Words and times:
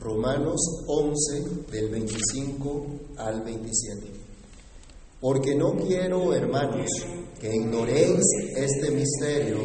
Romanos 0.00 0.60
11 0.86 1.70
del 1.72 1.90
25 1.90 2.86
al 3.16 3.42
27. 3.42 4.06
Porque 5.20 5.56
no 5.56 5.72
quiero, 5.72 6.32
hermanos, 6.32 6.88
que 7.40 7.56
ignoréis 7.56 8.22
este 8.56 8.92
misterio, 8.92 9.58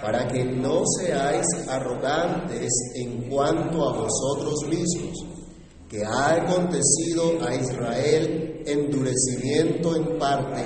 para 0.00 0.26
que 0.28 0.44
no 0.44 0.82
seáis 0.98 1.44
arrogantes 1.68 2.70
en 2.94 3.28
cuanto 3.28 3.88
a 3.88 3.98
vosotros 3.98 4.54
mismos, 4.68 5.12
que 5.88 6.02
ha 6.04 6.42
acontecido 6.42 7.42
a 7.46 7.54
Israel 7.54 8.62
endurecimiento 8.64 9.96
en 9.96 10.18
parte, 10.18 10.62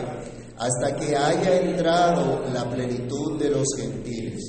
hasta 0.58 0.94
que 0.96 1.16
haya 1.16 1.60
entrado 1.60 2.42
la 2.52 2.70
plenitud 2.70 3.38
de 3.40 3.50
los 3.50 3.66
gentiles. 3.76 4.40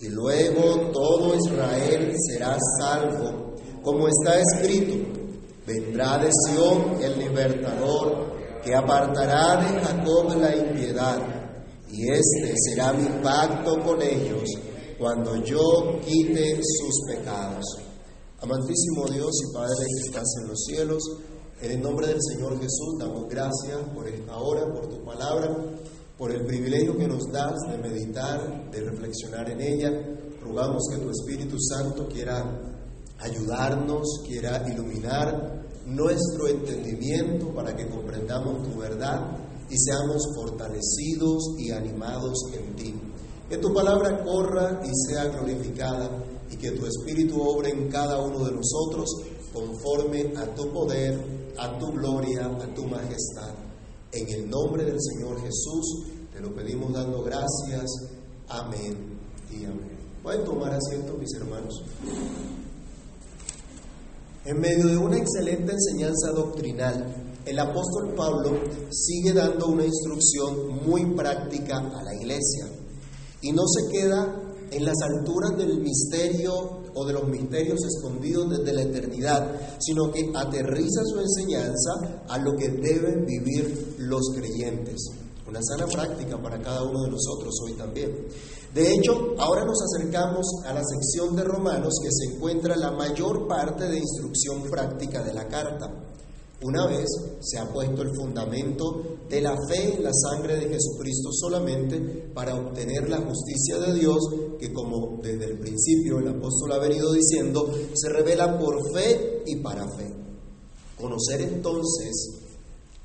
Y 0.00 0.08
luego 0.08 0.90
todo 0.92 1.36
Israel 1.36 2.12
será 2.28 2.56
salvo, 2.80 3.45
como 3.86 4.08
está 4.08 4.40
escrito, 4.40 5.12
vendrá 5.64 6.18
de 6.18 6.28
Sión 6.32 7.00
el 7.00 7.20
libertador, 7.20 8.34
que 8.64 8.74
apartará 8.74 9.62
de 9.62 9.80
Jacob 9.80 10.36
la 10.40 10.56
impiedad, 10.56 11.22
y 11.88 12.10
este 12.10 12.52
será 12.64 12.92
mi 12.92 13.06
pacto 13.22 13.78
con 13.84 14.02
ellos 14.02 14.42
cuando 14.98 15.36
yo 15.36 16.00
quite 16.04 16.56
sus 16.56 17.14
pecados. 17.14 17.64
Amantísimo 18.40 19.06
Dios 19.08 19.30
y 19.48 19.54
Padre 19.54 19.86
que 19.86 20.06
estás 20.08 20.34
en 20.42 20.48
los 20.48 20.64
cielos, 20.64 21.02
en 21.62 21.70
el 21.70 21.80
nombre 21.80 22.08
del 22.08 22.18
Señor 22.20 22.58
Jesús 22.58 22.96
damos 22.98 23.28
gracias 23.28 23.78
por 23.94 24.08
esta 24.08 24.36
hora, 24.36 24.66
por 24.74 24.88
tu 24.88 25.04
palabra, 25.04 25.56
por 26.18 26.32
el 26.32 26.44
privilegio 26.44 26.96
que 26.96 27.06
nos 27.06 27.30
das 27.30 27.54
de 27.70 27.78
meditar, 27.78 28.68
de 28.68 28.80
reflexionar 28.80 29.48
en 29.48 29.60
ella. 29.60 29.90
Rogamos 30.42 30.82
que 30.90 30.98
tu 30.98 31.08
Espíritu 31.10 31.56
Santo 31.60 32.08
quiera 32.08 32.75
ayudarnos, 33.18 34.22
quiera 34.26 34.64
iluminar 34.68 35.64
nuestro 35.86 36.48
entendimiento 36.48 37.54
para 37.54 37.74
que 37.74 37.88
comprendamos 37.88 38.68
tu 38.68 38.78
verdad 38.78 39.38
y 39.70 39.76
seamos 39.78 40.22
fortalecidos 40.34 41.54
y 41.58 41.70
animados 41.70 42.38
en 42.52 42.76
ti. 42.76 42.94
Que 43.48 43.58
tu 43.58 43.72
palabra 43.72 44.24
corra 44.24 44.80
y 44.84 44.90
sea 45.08 45.26
glorificada 45.26 46.10
y 46.50 46.56
que 46.56 46.72
tu 46.72 46.86
Espíritu 46.86 47.40
obre 47.40 47.70
en 47.70 47.88
cada 47.88 48.20
uno 48.20 48.44
de 48.44 48.52
nosotros 48.52 49.08
conforme 49.52 50.32
a 50.36 50.54
tu 50.54 50.70
poder, 50.72 51.18
a 51.58 51.78
tu 51.78 51.92
gloria, 51.92 52.46
a 52.46 52.74
tu 52.74 52.84
majestad. 52.84 53.54
En 54.12 54.28
el 54.28 54.50
nombre 54.50 54.84
del 54.84 54.98
Señor 55.00 55.40
Jesús 55.40 56.04
te 56.32 56.40
lo 56.40 56.54
pedimos 56.54 56.92
dando 56.92 57.22
gracias. 57.22 57.86
Amén 58.48 59.18
y 59.50 59.64
amén. 59.64 59.96
Pueden 60.22 60.44
tomar 60.44 60.74
asiento, 60.74 61.14
mis 61.14 61.32
hermanos. 61.34 61.82
En 64.46 64.60
medio 64.60 64.86
de 64.86 64.96
una 64.96 65.16
excelente 65.16 65.72
enseñanza 65.72 66.30
doctrinal, 66.30 67.04
el 67.44 67.58
apóstol 67.58 68.14
Pablo 68.16 68.60
sigue 68.92 69.32
dando 69.32 69.66
una 69.66 69.84
instrucción 69.84 70.84
muy 70.86 71.04
práctica 71.16 71.78
a 71.78 72.04
la 72.04 72.14
iglesia 72.14 72.68
y 73.42 73.50
no 73.50 73.62
se 73.66 73.90
queda 73.90 74.40
en 74.70 74.84
las 74.84 74.94
alturas 75.02 75.56
del 75.58 75.80
misterio 75.80 76.52
o 76.94 77.04
de 77.04 77.12
los 77.14 77.28
misterios 77.28 77.80
escondidos 77.86 78.50
desde 78.50 78.72
la 78.72 78.82
eternidad, 78.82 79.78
sino 79.80 80.12
que 80.12 80.30
aterriza 80.32 81.02
su 81.06 81.18
enseñanza 81.18 82.22
a 82.28 82.38
lo 82.38 82.56
que 82.56 82.68
deben 82.68 83.26
vivir 83.26 83.96
los 83.98 84.30
creyentes. 84.32 85.10
Una 85.48 85.60
sana 85.60 85.86
práctica 85.88 86.40
para 86.40 86.62
cada 86.62 86.84
uno 86.84 87.02
de 87.02 87.10
nosotros 87.10 87.52
hoy 87.64 87.72
también. 87.72 88.12
De 88.76 88.92
hecho, 88.92 89.34
ahora 89.38 89.64
nos 89.64 89.78
acercamos 89.80 90.44
a 90.66 90.74
la 90.74 90.82
sección 90.84 91.34
de 91.34 91.44
Romanos 91.44 91.94
que 92.02 92.10
se 92.12 92.34
encuentra 92.34 92.76
la 92.76 92.90
mayor 92.90 93.48
parte 93.48 93.88
de 93.88 93.96
instrucción 93.96 94.64
práctica 94.64 95.24
de 95.24 95.32
la 95.32 95.48
carta. 95.48 95.90
Una 96.60 96.86
vez 96.86 97.06
se 97.40 97.58
ha 97.58 97.72
puesto 97.72 98.02
el 98.02 98.14
fundamento 98.14 99.02
de 99.30 99.40
la 99.40 99.56
fe 99.66 99.94
en 99.94 100.04
la 100.04 100.10
sangre 100.12 100.56
de 100.56 100.68
Jesucristo 100.68 101.30
solamente 101.32 101.98
para 102.34 102.54
obtener 102.54 103.08
la 103.08 103.22
justicia 103.22 103.78
de 103.78 103.94
Dios, 103.98 104.18
que 104.60 104.70
como 104.74 105.20
desde 105.22 105.46
el 105.46 105.58
principio 105.58 106.18
el 106.18 106.28
apóstol 106.28 106.72
ha 106.72 106.78
venido 106.78 107.14
diciendo, 107.14 107.72
se 107.94 108.10
revela 108.10 108.58
por 108.58 108.92
fe 108.92 109.42
y 109.46 109.56
para 109.56 109.88
fe. 109.96 110.12
Conocer 111.00 111.40
entonces 111.40 112.42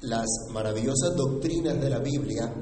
las 0.01 0.27
maravillosas 0.51 1.15
doctrinas 1.15 1.79
de 1.79 1.89
la 1.89 1.99
Biblia 1.99 2.53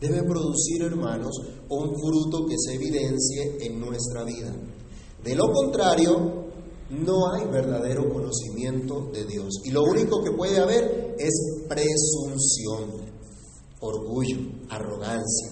debe 0.00 0.22
producir, 0.22 0.82
hermanos, 0.82 1.32
un 1.68 1.94
fruto 1.98 2.46
que 2.46 2.56
se 2.58 2.74
evidencie 2.74 3.58
en 3.66 3.80
nuestra 3.80 4.24
vida. 4.24 4.52
De 5.22 5.34
lo 5.34 5.50
contrario, 5.52 6.46
no 6.90 7.32
hay 7.32 7.46
verdadero 7.46 8.12
conocimiento 8.12 9.10
de 9.12 9.24
Dios. 9.24 9.48
Y 9.64 9.70
lo 9.70 9.82
único 9.82 10.22
que 10.22 10.32
puede 10.32 10.58
haber 10.60 11.16
es 11.18 11.64
presunción, 11.68 13.02
orgullo, 13.80 14.38
arrogancia. 14.68 15.50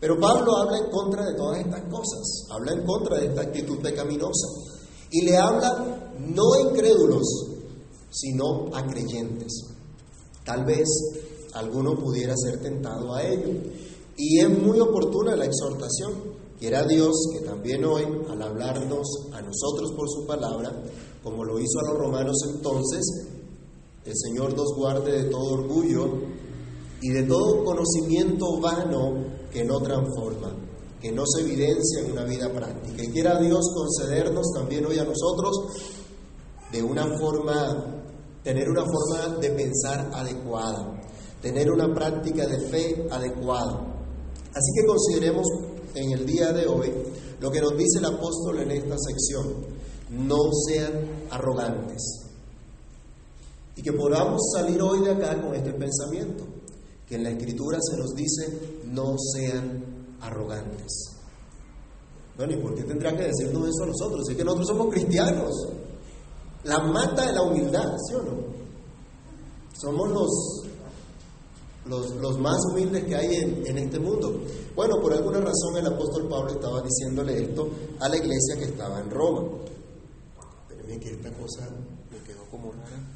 Pero 0.00 0.20
Pablo 0.20 0.56
habla 0.58 0.78
en 0.78 0.90
contra 0.90 1.24
de 1.24 1.34
todas 1.34 1.60
estas 1.60 1.82
cosas, 1.90 2.46
habla 2.50 2.72
en 2.72 2.84
contra 2.84 3.18
de 3.18 3.26
esta 3.26 3.40
actitud 3.42 3.78
pecaminosa. 3.78 4.48
Y 5.10 5.22
le 5.22 5.36
habla 5.38 6.12
no 6.18 6.52
a 6.52 6.60
incrédulos, 6.60 7.22
sino 8.10 8.74
a 8.74 8.86
creyentes. 8.86 9.64
Tal 10.44 10.64
vez 10.66 10.86
alguno 11.54 11.94
pudiera 11.94 12.34
ser 12.36 12.60
tentado 12.60 13.14
a 13.14 13.22
ello. 13.22 13.50
Y 14.16 14.40
es 14.40 14.48
muy 14.48 14.78
oportuna 14.80 15.34
la 15.36 15.46
exhortación. 15.46 16.34
Quiera 16.58 16.84
Dios 16.86 17.12
que 17.32 17.44
también 17.44 17.84
hoy, 17.84 18.04
al 18.30 18.40
hablarnos 18.42 19.06
a 19.32 19.42
nosotros 19.42 19.92
por 19.96 20.08
su 20.08 20.26
palabra, 20.26 20.72
como 21.22 21.44
lo 21.44 21.58
hizo 21.58 21.80
a 21.80 21.90
los 21.90 21.98
romanos 21.98 22.36
entonces, 22.54 23.02
el 24.04 24.14
Señor 24.16 24.56
nos 24.56 24.74
guarde 24.76 25.24
de 25.24 25.30
todo 25.30 25.54
orgullo 25.54 26.06
y 27.00 27.10
de 27.10 27.22
todo 27.24 27.64
conocimiento 27.64 28.60
vano 28.60 29.24
que 29.52 29.64
no 29.64 29.80
transforma, 29.80 30.54
que 31.00 31.10
no 31.10 31.24
se 31.26 31.42
evidencia 31.42 32.00
en 32.00 32.12
una 32.12 32.24
vida 32.24 32.52
práctica. 32.52 33.02
Y 33.02 33.08
quiera 33.08 33.38
Dios 33.40 33.64
concedernos 33.74 34.46
también 34.54 34.86
hoy 34.86 34.98
a 34.98 35.04
nosotros 35.04 35.56
de 36.70 36.82
una 36.82 37.06
forma 37.18 37.94
tener 38.44 38.68
una 38.68 38.84
forma 38.84 39.38
de 39.40 39.50
pensar 39.50 40.10
adecuada, 40.12 41.00
tener 41.44 41.70
una 41.70 41.92
práctica 41.94 42.46
de 42.46 42.58
fe 42.58 43.06
adecuada. 43.10 43.78
Así 44.54 44.72
que 44.74 44.86
consideremos 44.86 45.46
en 45.94 46.12
el 46.12 46.24
día 46.24 46.52
de 46.54 46.66
hoy 46.66 46.90
lo 47.38 47.50
que 47.50 47.60
nos 47.60 47.76
dice 47.76 47.98
el 47.98 48.06
apóstol 48.06 48.60
en 48.60 48.70
esta 48.70 48.96
sección. 48.98 49.66
No 50.08 50.38
sean 50.66 51.26
arrogantes. 51.30 52.00
Y 53.76 53.82
que 53.82 53.92
podamos 53.92 54.40
salir 54.54 54.80
hoy 54.80 55.04
de 55.04 55.12
acá 55.12 55.42
con 55.42 55.54
este 55.54 55.72
pensamiento, 55.74 56.44
que 57.06 57.16
en 57.16 57.24
la 57.24 57.30
escritura 57.30 57.78
se 57.82 57.98
nos 57.98 58.14
dice, 58.14 58.80
no 58.86 59.14
sean 59.34 59.84
arrogantes. 60.22 61.10
Bueno, 62.38 62.54
¿y 62.54 62.56
por 62.56 62.74
qué 62.74 62.84
tendrá 62.84 63.14
que 63.14 63.24
decirnos 63.24 63.68
eso 63.68 63.84
a 63.84 63.86
nosotros? 63.88 64.30
Es 64.30 64.36
que 64.36 64.44
nosotros 64.44 64.68
somos 64.68 64.94
cristianos. 64.94 65.52
La 66.62 66.78
mata 66.78 67.26
de 67.26 67.32
la 67.34 67.42
humildad, 67.42 67.96
¿sí 68.08 68.14
o 68.14 68.22
no? 68.22 68.54
Somos 69.74 70.08
los, 70.08 70.63
los, 71.86 72.38
más 72.38 72.58
humildes 72.70 73.04
que 73.04 73.14
hay 73.14 73.34
en, 73.36 73.66
en, 73.66 73.78
este 73.78 73.98
mundo. 73.98 74.40
Bueno, 74.74 75.00
por 75.00 75.12
alguna 75.12 75.40
razón 75.40 75.76
el 75.76 75.86
apóstol 75.86 76.28
Pablo 76.28 76.52
estaba 76.52 76.82
diciéndole 76.82 77.42
esto 77.42 77.68
a 78.00 78.08
la 78.08 78.16
iglesia 78.16 78.56
que 78.58 78.64
estaba 78.64 79.00
en 79.00 79.10
Roma. 79.10 79.48
Espérenme 80.68 80.98
que 80.98 81.10
esta 81.10 81.32
cosa 81.32 81.68
me 82.10 82.18
quedó 82.24 82.44
como 82.50 82.72
rara. 82.72 83.14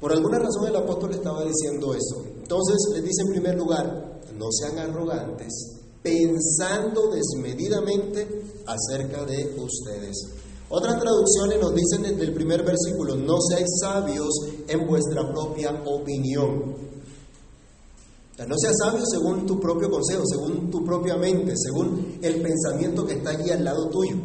Por 0.00 0.12
alguna 0.12 0.38
razón 0.38 0.66
el 0.68 0.76
apóstol 0.76 1.12
estaba 1.12 1.44
diciendo 1.44 1.94
eso. 1.94 2.24
Entonces 2.36 2.76
les 2.92 3.04
dice 3.04 3.22
en 3.22 3.32
primer 3.32 3.56
lugar, 3.56 4.20
no 4.36 4.50
sean 4.50 4.78
arrogantes, 4.78 5.52
pensando 6.02 7.10
desmedidamente 7.10 8.28
acerca 8.66 9.24
de 9.24 9.56
ustedes. 9.58 10.43
Otras 10.68 11.00
traducciones 11.00 11.60
nos 11.60 11.74
dicen 11.74 12.02
desde 12.02 12.24
el 12.24 12.34
primer 12.34 12.64
versículo, 12.64 13.16
no 13.16 13.40
seáis 13.40 13.66
sabios 13.80 14.28
en 14.66 14.86
vuestra 14.86 15.30
propia 15.30 15.82
opinión. 15.84 16.74
no 18.48 18.58
seas 18.58 18.74
sabio 18.82 19.04
según 19.06 19.46
tu 19.46 19.60
propio 19.60 19.90
consejo, 19.90 20.22
según 20.26 20.70
tu 20.70 20.84
propia 20.84 21.16
mente, 21.16 21.54
según 21.56 22.18
el 22.22 22.40
pensamiento 22.40 23.06
que 23.06 23.14
está 23.14 23.30
allí 23.30 23.50
al 23.50 23.64
lado 23.64 23.88
tuyo. 23.90 24.16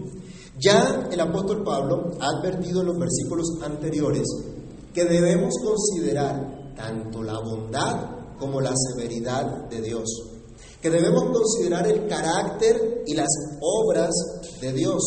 Ya 0.57 1.07
el 1.12 1.19
apóstol 1.19 1.63
Pablo 1.63 2.12
ha 2.19 2.38
advertido 2.38 2.81
en 2.81 2.88
los 2.88 2.97
versículos 2.97 3.47
anteriores 3.62 4.27
que 4.94 5.06
debemos 5.06 5.53
considerar 5.63 6.74
tanto 6.75 7.21
la 7.21 7.39
bondad 7.39 8.38
como 8.39 8.59
la 8.59 8.74
severidad 8.75 9.69
de 9.69 9.81
Dios 9.81 10.30
que 10.81 10.89
debemos 10.89 11.25
considerar 11.25 11.88
el 11.88 12.07
carácter 12.07 13.03
y 13.06 13.13
las 13.13 13.27
obras 13.62 14.12
de 14.62 14.74
Dios, 14.74 15.01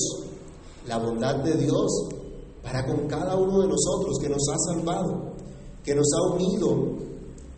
la 0.86 0.98
bondad 0.98 1.36
de 1.36 1.54
Dios 1.54 1.90
para 2.62 2.86
con 2.86 3.06
cada 3.08 3.36
uno 3.36 3.60
de 3.60 3.68
nosotros 3.68 4.18
que 4.20 4.28
nos 4.28 4.42
ha 4.52 4.58
salvado, 4.72 5.32
que 5.84 5.94
nos 5.94 6.06
ha 6.14 6.34
unido 6.34 6.96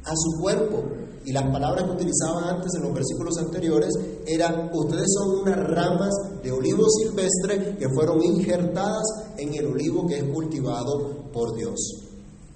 a 0.05 0.13
su 0.15 0.41
cuerpo, 0.41 0.83
Y 1.27 1.33
las 1.33 1.51
palabras 1.51 1.85
que 1.85 1.93
utilizaban 1.93 2.45
antes 2.45 2.75
en 2.77 2.83
los 2.83 2.93
versículos 2.93 3.39
anteriores 3.39 3.95
eran, 4.27 4.69
ustedes 4.75 5.07
son 5.15 5.41
unas 5.41 5.57
ramas 5.71 6.13
de 6.43 6.53
olivo 6.53 6.85
silvestre 6.91 7.79
que 7.79 7.89
fueron 7.89 8.23
injertadas 8.23 9.07
en 9.39 9.55
el 9.55 9.69
olivo 9.69 10.07
que 10.07 10.19
es 10.19 10.25
cultivado 10.25 11.31
por 11.33 11.57
Dios. 11.57 11.81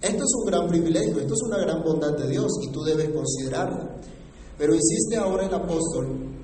Esto 0.03 0.23
es 0.23 0.35
un 0.39 0.45
gran 0.45 0.69
privilegio, 0.69 1.19
esto 1.19 1.33
es 1.33 1.43
una 1.47 1.57
gran 1.57 1.83
bondad 1.83 2.15
de 2.19 2.29
Dios 2.29 2.53
y 2.63 2.69
tú 2.69 2.83
debes 2.83 3.09
considerarlo. 3.09 3.89
Pero 4.59 4.75
insiste 4.75 5.17
ahora 5.17 5.47
el 5.47 5.55
apóstol 5.55 6.38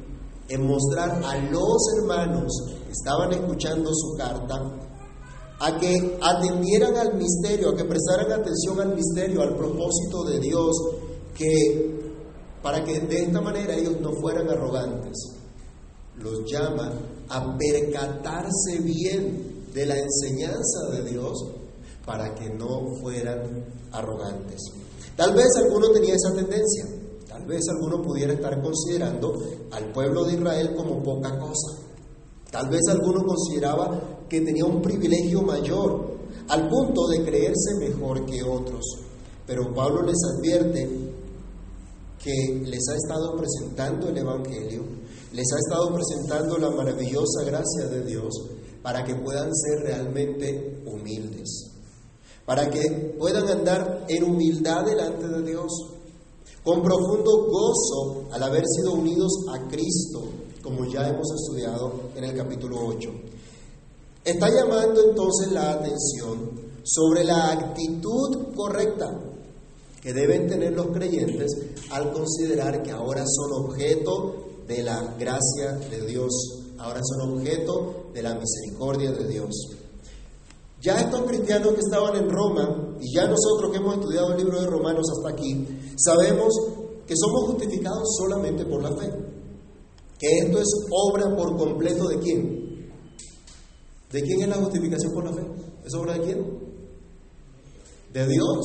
en 0.49 0.67
mostrar 0.67 1.23
a 1.25 1.37
los 1.50 1.79
hermanos 1.96 2.52
que 2.85 2.93
estaban 2.93 3.32
escuchando 3.32 3.91
su 3.94 4.17
carta 4.17 4.61
a 5.61 5.79
que 5.79 6.19
atendieran 6.20 6.96
al 6.96 7.14
misterio, 7.14 7.70
a 7.70 7.76
que 7.76 7.85
prestaran 7.85 8.32
atención 8.32 8.81
al 8.81 8.94
misterio, 8.94 9.41
al 9.43 9.56
propósito 9.56 10.25
de 10.25 10.41
Dios, 10.41 10.76
que 11.35 11.94
para 12.62 12.82
que 12.85 13.00
de 13.00 13.23
esta 13.23 13.41
manera 13.41 13.75
ellos 13.75 14.00
no 14.00 14.12
fueran 14.20 14.49
arrogantes. 14.49 15.17
Los 16.19 16.50
llama 16.50 16.93
a 17.29 17.56
percatarse 17.58 18.81
bien 18.81 19.67
de 19.73 19.87
la 19.87 19.96
enseñanza 19.99 20.88
de 20.93 21.11
Dios 21.11 21.44
para 22.05 22.35
que 22.35 22.50
no 22.50 22.94
fueran 23.00 23.64
arrogantes. 23.93 24.61
Tal 25.17 25.35
vez 25.35 25.49
alguno 25.56 25.91
tenía 25.91 26.14
esa 26.14 26.35
tendencia, 26.35 26.87
vez 27.44 27.62
alguno 27.69 28.02
pudiera 28.02 28.32
estar 28.32 28.61
considerando 28.61 29.41
al 29.70 29.93
pueblo 29.93 30.25
de 30.25 30.35
Israel 30.35 30.75
como 30.75 31.02
poca 31.02 31.38
cosa. 31.38 31.79
Tal 32.50 32.69
vez 32.69 32.82
alguno 32.88 33.25
consideraba 33.25 34.00
que 34.29 34.41
tenía 34.41 34.64
un 34.64 34.81
privilegio 34.81 35.43
mayor, 35.43 36.14
al 36.49 36.69
punto 36.69 37.08
de 37.08 37.25
creerse 37.25 37.75
mejor 37.81 38.25
que 38.26 38.43
otros. 38.43 38.85
Pero 39.46 39.75
Pablo 39.75 40.02
les 40.02 40.17
advierte 40.37 40.88
que 42.23 42.62
les 42.64 42.81
ha 42.88 42.96
estado 42.96 43.37
presentando 43.37 44.08
el 44.08 44.19
Evangelio, 44.19 44.82
les 45.32 45.46
ha 45.52 45.58
estado 45.58 45.93
presentando 45.93 46.56
la 46.58 46.70
maravillosa 46.70 47.44
gracia 47.44 47.87
de 47.91 48.05
Dios 48.05 48.32
para 48.82 49.05
que 49.05 49.14
puedan 49.14 49.55
ser 49.55 49.81
realmente 49.81 50.82
humildes, 50.87 51.70
para 52.46 52.70
que 52.70 53.14
puedan 53.19 53.49
andar 53.49 54.06
en 54.08 54.25
humildad 54.25 54.85
delante 54.87 55.29
de 55.29 55.43
Dios, 55.43 55.70
con 56.64 56.82
profundo 56.82 57.46
gozo 57.46 58.25
al 58.32 58.43
haber 58.43 58.64
sido 58.66 58.94
unidos 58.94 59.31
a 59.52 59.69
Cristo, 59.69 60.22
como 60.62 60.87
ya 60.87 61.06
hemos 61.08 61.31
estudiado 61.32 61.93
en 62.16 62.25
el 62.25 62.34
capítulo 62.34 62.78
8. 62.87 63.11
Está 64.25 64.49
llamando 64.49 65.02
entonces 65.11 65.52
la 65.52 65.72
atención 65.72 66.50
sobre 66.82 67.22
la 67.22 67.52
actitud 67.52 68.55
correcta 68.56 69.20
que 70.00 70.14
deben 70.14 70.49
tener 70.49 70.72
los 70.72 70.87
creyentes 70.87 71.50
al 71.90 72.11
considerar 72.12 72.82
que 72.82 72.93
ahora 72.93 73.25
son 73.26 73.67
objeto 73.67 74.34
de 74.67 74.82
la 74.82 75.14
gracia 75.19 75.72
de 75.90 76.06
Dios, 76.06 76.32
ahora 76.78 77.00
son 77.02 77.32
objeto 77.32 78.06
de 78.14 78.22
la 78.22 78.34
misericordia 78.34 79.12
de 79.12 79.28
Dios. 79.28 79.50
Ya 80.81 81.00
estos 81.00 81.22
cristianos 81.22 81.75
que 81.75 81.81
estaban 81.81 82.17
en 82.17 82.31
Roma, 82.31 82.83
y 83.00 83.14
ya 83.14 83.26
nosotros 83.26 83.70
que 83.70 83.79
hemos 83.79 83.94
estudiado 83.94 84.32
el 84.32 84.38
libro 84.38 84.61
de 84.61 84.67
Romanos 84.67 85.06
hasta 85.11 85.31
aquí, 85.31 85.67
sabemos 85.96 86.52
que 87.06 87.14
somos 87.17 87.50
justificados 87.50 88.17
solamente 88.19 88.64
por 88.64 88.82
la 88.82 88.91
fe. 88.96 89.12
Que 90.19 90.38
esto 90.38 90.58
es 90.58 90.69
obra 90.91 91.35
por 91.37 91.56
completo 91.56 92.08
de 92.08 92.19
quién? 92.19 92.91
¿De 94.11 94.23
quién 94.23 94.43
es 94.43 94.49
la 94.49 94.56
justificación 94.56 95.12
por 95.12 95.25
la 95.25 95.32
fe? 95.32 95.43
¿Es 95.85 95.94
obra 95.94 96.14
de 96.14 96.20
quién? 96.20 96.58
De 98.12 98.29
Dios. 98.29 98.58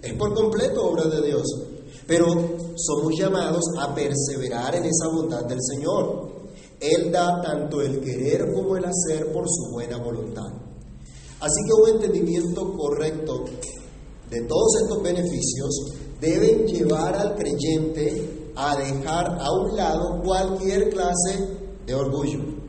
Es 0.00 0.14
por 0.14 0.32
completo 0.34 0.84
obra 0.84 1.04
de 1.04 1.26
Dios. 1.26 1.42
Pero 2.06 2.26
somos 2.76 3.18
llamados 3.18 3.64
a 3.78 3.94
perseverar 3.94 4.74
en 4.74 4.84
esa 4.84 5.08
bondad 5.12 5.44
del 5.44 5.58
Señor. 5.60 6.30
Él 6.80 7.12
da 7.12 7.40
tanto 7.40 7.80
el 7.80 8.00
querer 8.00 8.52
como 8.52 8.76
el 8.76 8.84
hacer 8.84 9.32
por 9.32 9.44
su 9.48 9.72
buena 9.72 9.98
voluntad. 9.98 10.71
Así 11.42 11.60
que 11.66 11.72
un 11.82 11.96
entendimiento 11.96 12.72
correcto 12.76 13.44
de 14.30 14.40
todos 14.46 14.82
estos 14.82 15.02
beneficios 15.02 15.92
deben 16.20 16.66
llevar 16.66 17.14
al 17.16 17.34
creyente 17.34 18.50
a 18.54 18.76
dejar 18.76 19.38
a 19.40 19.50
un 19.50 19.76
lado 19.76 20.22
cualquier 20.22 20.88
clase 20.90 21.58
de 21.84 21.94
orgullo 21.94 22.62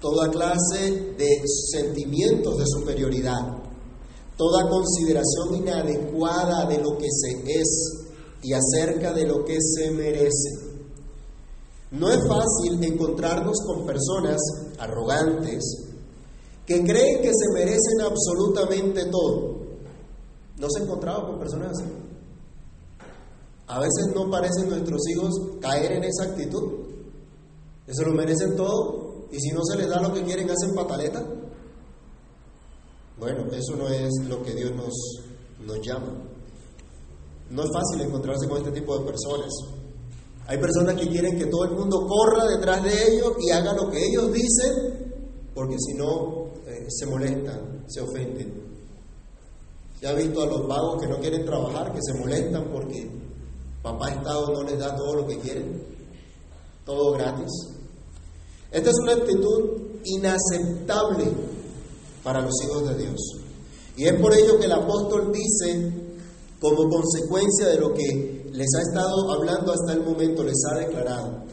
toda 0.00 0.30
clase 0.30 1.14
de 1.18 1.42
sentimientos 1.72 2.56
de 2.56 2.64
superioridad, 2.66 3.58
toda 4.36 4.68
consideración 4.68 5.56
inadecuada 5.56 6.66
de 6.66 6.78
lo 6.78 6.96
que 6.96 7.08
se 7.10 7.60
es 7.60 8.08
y 8.42 8.52
acerca 8.52 9.12
de 9.12 9.26
lo 9.26 9.44
que 9.44 9.58
se 9.60 9.90
merece. 9.90 10.68
No 11.90 12.10
es 12.10 12.20
fácil 12.28 12.82
encontrarnos 12.84 13.56
con 13.66 13.86
personas 13.86 14.38
arrogantes 14.78 15.87
que 16.68 16.84
creen 16.84 17.22
que 17.22 17.30
se 17.32 17.50
merecen 17.54 18.02
absolutamente 18.02 19.06
todo. 19.06 19.56
¿No 20.58 20.68
se 20.68 20.82
encontrado 20.82 21.28
con 21.28 21.38
personas 21.38 21.70
así? 21.70 21.84
A 23.68 23.80
veces 23.80 24.14
no 24.14 24.30
parecen 24.30 24.68
nuestros 24.68 25.00
hijos 25.08 25.32
caer 25.62 25.92
en 25.92 26.04
esa 26.04 26.24
actitud. 26.24 26.64
Eso 27.86 28.02
lo 28.02 28.12
merecen 28.12 28.54
todo 28.54 29.28
y 29.32 29.40
si 29.40 29.50
no 29.50 29.64
se 29.64 29.78
les 29.78 29.88
da 29.88 30.02
lo 30.02 30.12
que 30.12 30.22
quieren, 30.22 30.50
hacen 30.50 30.74
pataleta. 30.74 31.24
Bueno, 33.18 33.46
eso 33.50 33.74
no 33.74 33.88
es 33.88 34.10
lo 34.28 34.42
que 34.42 34.52
Dios 34.52 34.72
nos, 34.76 34.94
nos 35.66 35.80
llama. 35.80 36.12
No 37.48 37.62
es 37.62 37.70
fácil 37.72 38.02
encontrarse 38.02 38.46
con 38.46 38.58
este 38.58 38.72
tipo 38.72 38.98
de 38.98 39.06
personas. 39.06 39.50
Hay 40.46 40.58
personas 40.58 40.96
que 40.96 41.08
quieren 41.08 41.38
que 41.38 41.46
todo 41.46 41.64
el 41.64 41.72
mundo 41.72 42.06
corra 42.06 42.46
detrás 42.46 42.82
de 42.84 42.90
ellos 42.90 43.32
y 43.40 43.50
haga 43.52 43.72
lo 43.72 43.90
que 43.90 44.04
ellos 44.04 44.30
dicen, 44.32 45.14
porque 45.54 45.76
si 45.78 45.94
no 45.94 46.37
se 46.88 47.06
molestan, 47.06 47.84
se 47.86 48.00
ofenden. 48.00 48.68
Ya 50.00 50.10
ha 50.10 50.14
visto 50.14 50.42
a 50.42 50.46
los 50.46 50.66
vagos 50.68 51.00
que 51.00 51.08
no 51.08 51.18
quieren 51.18 51.44
trabajar, 51.44 51.92
que 51.92 52.00
se 52.00 52.14
molestan 52.14 52.68
porque 52.72 53.10
papá 53.82 54.10
Estado 54.10 54.52
no 54.52 54.62
les 54.62 54.78
da 54.78 54.94
todo 54.94 55.14
lo 55.16 55.26
que 55.26 55.38
quieren, 55.38 55.82
todo 56.84 57.12
gratis. 57.12 57.50
Esta 58.70 58.90
es 58.90 58.96
una 59.02 59.12
actitud 59.12 59.70
inaceptable 60.04 61.24
para 62.22 62.40
los 62.40 62.54
hijos 62.64 62.88
de 62.88 63.02
Dios. 63.02 63.16
Y 63.96 64.04
es 64.06 64.20
por 64.20 64.32
ello 64.32 64.58
que 64.58 64.66
el 64.66 64.72
apóstol 64.72 65.32
dice, 65.32 65.92
como 66.60 66.88
consecuencia 66.88 67.68
de 67.68 67.80
lo 67.80 67.92
que 67.94 68.50
les 68.52 68.68
ha 68.76 68.82
estado 68.82 69.32
hablando 69.32 69.72
hasta 69.72 69.92
el 69.92 70.04
momento, 70.04 70.44
les 70.44 70.62
ha 70.70 70.78
declarado, 70.78 71.44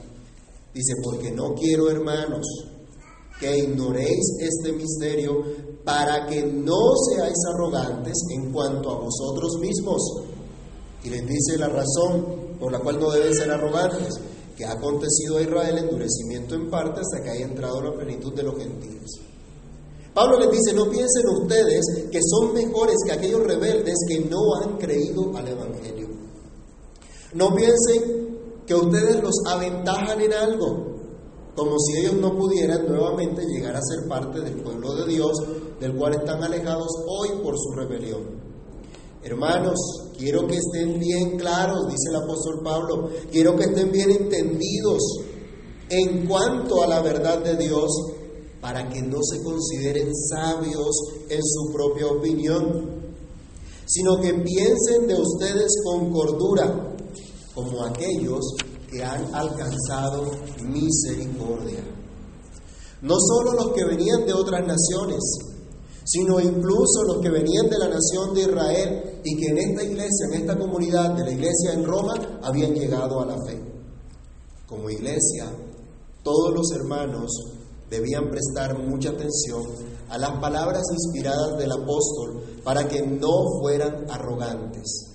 dice, 0.73 0.93
porque 1.03 1.31
no 1.31 1.55
quiero, 1.55 1.89
hermanos, 1.89 2.45
que 3.39 3.57
ignoréis 3.57 4.37
este 4.39 4.71
misterio 4.71 5.43
para 5.83 6.25
que 6.25 6.43
no 6.43 6.95
seáis 7.09 7.37
arrogantes 7.53 8.17
en 8.31 8.51
cuanto 8.51 8.91
a 8.91 8.99
vosotros 8.99 9.59
mismos. 9.59 10.01
Y 11.03 11.09
les 11.09 11.27
dice 11.27 11.57
la 11.57 11.67
razón 11.67 12.57
por 12.59 12.71
la 12.71 12.79
cual 12.79 12.99
no 12.99 13.11
deben 13.11 13.35
ser 13.35 13.51
arrogantes 13.51 14.15
que 14.55 14.65
ha 14.65 14.71
acontecido 14.71 15.37
a 15.37 15.41
Israel 15.41 15.77
endurecimiento 15.77 16.55
en 16.55 16.69
parte 16.69 17.01
hasta 17.01 17.21
que 17.23 17.29
haya 17.29 17.45
entrado 17.45 17.81
la 17.81 17.93
plenitud 17.93 18.33
de 18.33 18.43
los 18.43 18.57
gentiles. 18.57 19.11
Pablo 20.13 20.39
les 20.39 20.49
dice, 20.49 20.73
no 20.73 20.89
piensen 20.89 21.27
ustedes 21.27 22.07
que 22.09 22.19
son 22.23 22.53
mejores 22.53 22.95
que 23.05 23.11
aquellos 23.11 23.43
rebeldes 23.43 23.95
que 24.07 24.21
no 24.21 24.55
han 24.55 24.77
creído 24.77 25.35
al 25.35 25.45
Evangelio. 25.45 26.07
No 27.33 27.53
piensen 27.53 28.63
que 28.65 28.75
ustedes 28.75 29.21
los 29.21 29.35
aventajan 29.45 30.21
en 30.21 30.33
algo, 30.33 30.94
como 31.55 31.79
si 31.79 31.99
ellos 31.99 32.15
no 32.15 32.37
pudieran 32.37 32.85
nuevamente 32.85 33.45
llegar 33.45 33.75
a 33.75 33.81
ser 33.81 34.07
parte 34.09 34.41
del 34.41 34.61
pueblo 34.61 34.93
de 34.95 35.07
Dios, 35.07 35.31
del 35.79 35.95
cual 35.95 36.15
están 36.15 36.43
alejados 36.43 36.89
hoy 37.07 37.29
por 37.41 37.55
su 37.57 37.71
rebelión. 37.71 38.23
Hermanos, 39.23 39.79
quiero 40.17 40.45
que 40.45 40.57
estén 40.57 40.99
bien 40.99 41.37
claros, 41.37 41.87
dice 41.87 42.09
el 42.09 42.17
apóstol 42.17 42.61
Pablo, 42.63 43.09
quiero 43.31 43.55
que 43.55 43.63
estén 43.63 43.91
bien 43.91 44.11
entendidos 44.11 45.01
en 45.89 46.27
cuanto 46.27 46.83
a 46.83 46.87
la 46.87 47.01
verdad 47.01 47.43
de 47.43 47.55
Dios, 47.55 47.89
para 48.59 48.89
que 48.89 49.01
no 49.01 49.19
se 49.21 49.41
consideren 49.43 50.09
sabios 50.13 50.89
en 51.29 51.41
su 51.41 51.71
propia 51.71 52.07
opinión, 52.07 53.05
sino 53.85 54.19
que 54.19 54.33
piensen 54.33 55.07
de 55.07 55.15
ustedes 55.15 55.71
con 55.83 56.11
cordura, 56.11 56.95
como 57.53 57.83
aquellos 57.83 58.43
han 59.03 59.33
alcanzado 59.33 60.31
misericordia. 60.63 61.83
No 63.01 63.15
solo 63.19 63.53
los 63.53 63.73
que 63.73 63.85
venían 63.85 64.25
de 64.25 64.33
otras 64.33 64.65
naciones, 64.65 65.19
sino 66.05 66.39
incluso 66.39 67.03
los 67.07 67.17
que 67.17 67.29
venían 67.29 67.69
de 67.69 67.79
la 67.79 67.89
nación 67.89 68.33
de 68.33 68.41
Israel 68.41 69.21
y 69.23 69.37
que 69.37 69.47
en 69.47 69.57
esta 69.57 69.83
iglesia, 69.83 70.27
en 70.31 70.41
esta 70.41 70.57
comunidad 70.57 71.15
de 71.15 71.23
la 71.23 71.31
iglesia 71.31 71.73
en 71.73 71.83
Roma, 71.83 72.13
habían 72.43 72.73
llegado 72.73 73.21
a 73.21 73.25
la 73.25 73.37
fe. 73.45 73.59
Como 74.67 74.89
iglesia, 74.89 75.51
todos 76.23 76.53
los 76.53 76.71
hermanos 76.71 77.31
debían 77.89 78.29
prestar 78.29 78.77
mucha 78.77 79.09
atención 79.09 79.63
a 80.09 80.17
las 80.17 80.39
palabras 80.39 80.83
inspiradas 80.91 81.57
del 81.57 81.71
apóstol 81.71 82.43
para 82.63 82.87
que 82.87 83.01
no 83.01 83.59
fueran 83.61 84.05
arrogantes, 84.09 85.14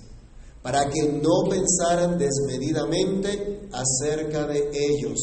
para 0.61 0.89
que 0.89 1.11
no 1.21 1.49
pensaran 1.49 2.17
desmedidamente 2.17 3.67
acerca 3.71 4.45
de 4.47 4.69
ellos. 4.73 5.19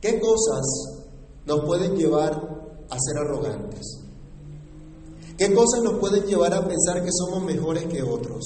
¿Qué 0.00 0.20
cosas 0.20 0.64
nos 1.46 1.64
pueden 1.64 1.96
llevar 1.96 2.32
a 2.90 2.98
ser 2.98 3.18
arrogantes? 3.18 4.00
¿Qué 5.38 5.52
cosas 5.54 5.82
nos 5.82 5.98
pueden 5.98 6.24
llevar 6.24 6.54
a 6.54 6.66
pensar 6.66 7.02
que 7.02 7.10
somos 7.12 7.44
mejores 7.44 7.84
que 7.86 8.02
otros? 8.02 8.44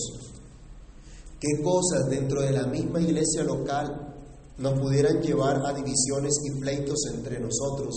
¿Qué 1.41 1.63
cosas 1.63 2.09
dentro 2.09 2.43
de 2.43 2.53
la 2.53 2.67
misma 2.67 3.01
iglesia 3.01 3.43
local 3.45 4.15
nos 4.59 4.79
pudieran 4.79 5.23
llevar 5.23 5.65
a 5.65 5.73
divisiones 5.73 6.35
y 6.45 6.61
pleitos 6.61 6.99
entre 7.15 7.41
nosotros 7.41 7.95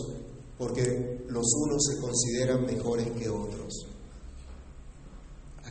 porque 0.58 1.26
los 1.28 1.46
unos 1.66 1.84
se 1.86 2.00
consideran 2.00 2.66
mejores 2.66 3.10
que 3.12 3.30
otros? 3.30 3.93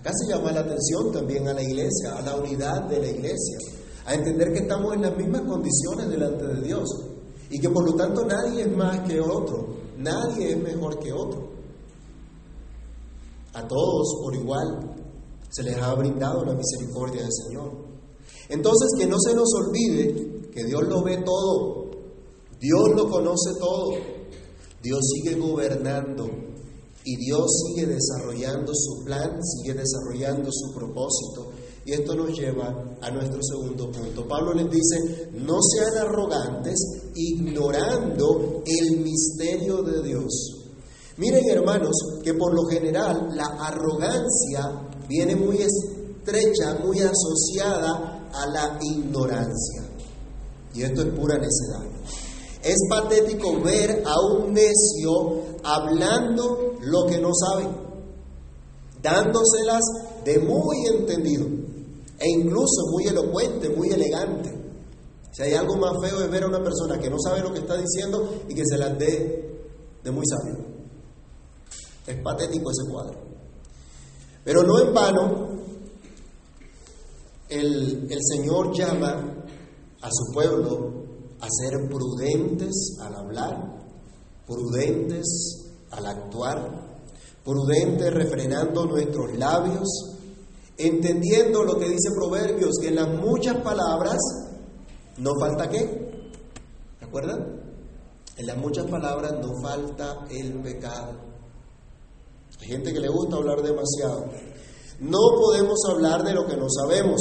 Acá 0.03 0.11
se 0.15 0.35
llama 0.35 0.51
la 0.51 0.63
atención 0.63 1.13
también 1.13 1.47
a 1.47 1.55
la 1.55 1.63
iglesia, 1.63 2.17
a 2.17 2.23
la 2.23 2.35
unidad 2.35 2.89
de 2.89 2.99
la 2.99 3.07
iglesia, 3.07 3.57
a 4.05 4.15
entender 4.15 4.53
que 4.53 4.59
estamos 4.59 4.95
en 4.97 5.03
las 5.03 5.17
mismas 5.17 5.43
condiciones 5.43 6.09
delante 6.09 6.45
de 6.45 6.61
Dios 6.61 6.89
y 7.49 7.61
que 7.61 7.69
por 7.69 7.89
lo 7.89 7.95
tanto 7.95 8.27
nadie 8.27 8.63
es 8.63 8.77
más 8.77 8.99
que 9.09 9.21
otro, 9.21 9.77
nadie 9.99 10.55
es 10.55 10.61
mejor 10.61 10.99
que 10.99 11.13
otro. 11.13 11.53
A 13.55 13.69
todos 13.69 14.17
por 14.25 14.35
igual 14.35 14.93
se 15.49 15.63
les 15.63 15.77
ha 15.77 15.95
brindado 15.95 16.45
la 16.47 16.55
misericordia 16.55 17.23
del 17.23 17.33
Señor. 17.33 17.71
Entonces 18.49 18.89
que 18.99 19.07
no 19.07 19.21
se 19.21 19.37
nos 19.37 19.55
olvide 19.55 20.51
que 20.51 20.65
Dios 20.65 20.83
lo 20.89 21.05
ve 21.05 21.19
todo, 21.19 21.91
Dios 22.59 22.91
lo 22.97 23.09
conoce 23.09 23.53
todo, 23.57 23.93
Dios 24.83 24.99
sigue 25.15 25.39
gobernando 25.39 26.52
y 27.05 27.17
Dios 27.17 27.51
sigue 27.67 27.87
desarrollando 27.87 28.73
su 28.75 29.05
plan, 29.05 29.41
sigue 29.43 29.75
desarrollando 29.75 30.51
su 30.53 30.73
propósito. 30.73 31.51
Y 31.85 31.93
esto 31.93 32.15
nos 32.15 32.39
lleva 32.39 32.97
a 33.01 33.11
nuestro 33.11 33.41
segundo 33.43 33.91
punto. 33.91 34.27
Pablo 34.29 34.55
les 34.55 34.71
dice, 34.71 35.31
no 35.33 35.59
sean 35.61 36.07
arrogantes 36.07 36.79
ignorando 37.15 38.63
el 38.65 39.01
misterio 39.01 39.83
de 39.83 40.03
Dios. 40.03 40.63
Miren 41.17 41.45
hermanos 41.51 42.21
que 42.23 42.35
por 42.35 42.55
lo 42.55 42.63
general 42.65 43.31
la 43.35 43.47
arrogancia 43.47 44.89
viene 45.09 45.35
muy 45.35 45.59
estrecha, 45.59 46.79
muy 46.85 47.01
asociada 47.01 48.31
a 48.33 48.47
la 48.47 48.79
ignorancia. 48.81 49.83
Y 50.75 50.83
esto 50.83 51.03
es 51.03 51.09
pura 51.09 51.37
necedad. 51.37 51.92
Es 52.63 52.77
patético 52.89 53.61
ver 53.61 54.03
a 54.07 54.21
un 54.21 54.53
necio 54.53 55.43
hablando 55.65 56.77
lo 56.81 57.07
que 57.07 57.19
no 57.19 57.31
sabe, 57.35 57.69
dándoselas 59.03 59.83
de 60.25 60.39
muy 60.39 60.87
entendido 60.87 61.47
e 62.19 62.29
incluso 62.29 62.87
muy 62.93 63.07
elocuente, 63.07 63.69
muy 63.69 63.89
elegante. 63.91 64.53
Si 65.33 65.43
hay 65.43 65.55
algo 65.55 65.77
más 65.77 65.93
feo 66.01 66.21
es 66.21 66.31
ver 66.31 66.45
a 66.45 66.49
una 66.49 66.63
persona 66.63 66.99
que 67.01 67.11
no 67.11 67.17
sabe 67.19 67.41
lo 67.41 67.53
que 67.53 67.61
está 67.61 67.77
diciendo 67.77 68.43
y 68.49 68.55
que 68.55 68.65
se 68.65 68.79
las 68.79 68.97
dé 68.97 69.67
de 70.05 70.11
muy 70.11 70.25
sabio. 70.27 70.59
Es 72.07 72.23
patético 72.23 72.71
ese 72.71 72.91
cuadro. 72.91 73.19
Pero 74.45 74.63
no 74.63 74.79
en 74.81 74.95
vano, 74.95 75.49
el, 77.49 78.07
el 78.11 78.19
Señor 78.23 78.73
llama 78.77 79.45
a 80.01 80.09
su 80.11 80.33
pueblo 80.33 81.02
a 81.43 81.49
ser 81.51 81.89
prudentes 81.89 82.99
al 83.01 83.17
hablar, 83.17 83.85
prudentes 84.47 85.27
al 85.91 86.07
actuar, 86.07 86.71
prudentes 87.45 88.15
refrenando 88.15 88.87
nuestros 88.87 89.37
labios, 89.37 89.89
entendiendo 90.79 91.65
lo 91.65 91.79
que 91.79 91.89
dice 91.89 92.13
Proverbios, 92.15 92.79
que 92.81 92.89
en 92.89 92.95
las 92.95 93.09
muchas 93.09 93.57
palabras 93.57 94.19
no 95.19 95.33
falta 95.41 95.69
qué. 95.69 96.31
¿Recuerdan? 97.01 97.61
En 98.37 98.47
las 98.47 98.57
muchas 98.57 98.87
palabras 98.87 99.33
no 99.41 99.61
falta 99.61 100.25
el 100.31 100.63
pecado. 100.63 101.15
Hay 102.61 102.69
gente 102.69 102.93
que 102.93 103.01
le 103.01 103.09
gusta 103.09 103.37
hablar 103.37 103.63
demasiado. 103.63 104.27
No 105.01 105.19
podemos 105.41 105.81
hablar 105.91 106.23
de 106.23 106.35
lo 106.35 106.47
que 106.47 106.57
no 106.57 106.69
sabemos 106.71 107.21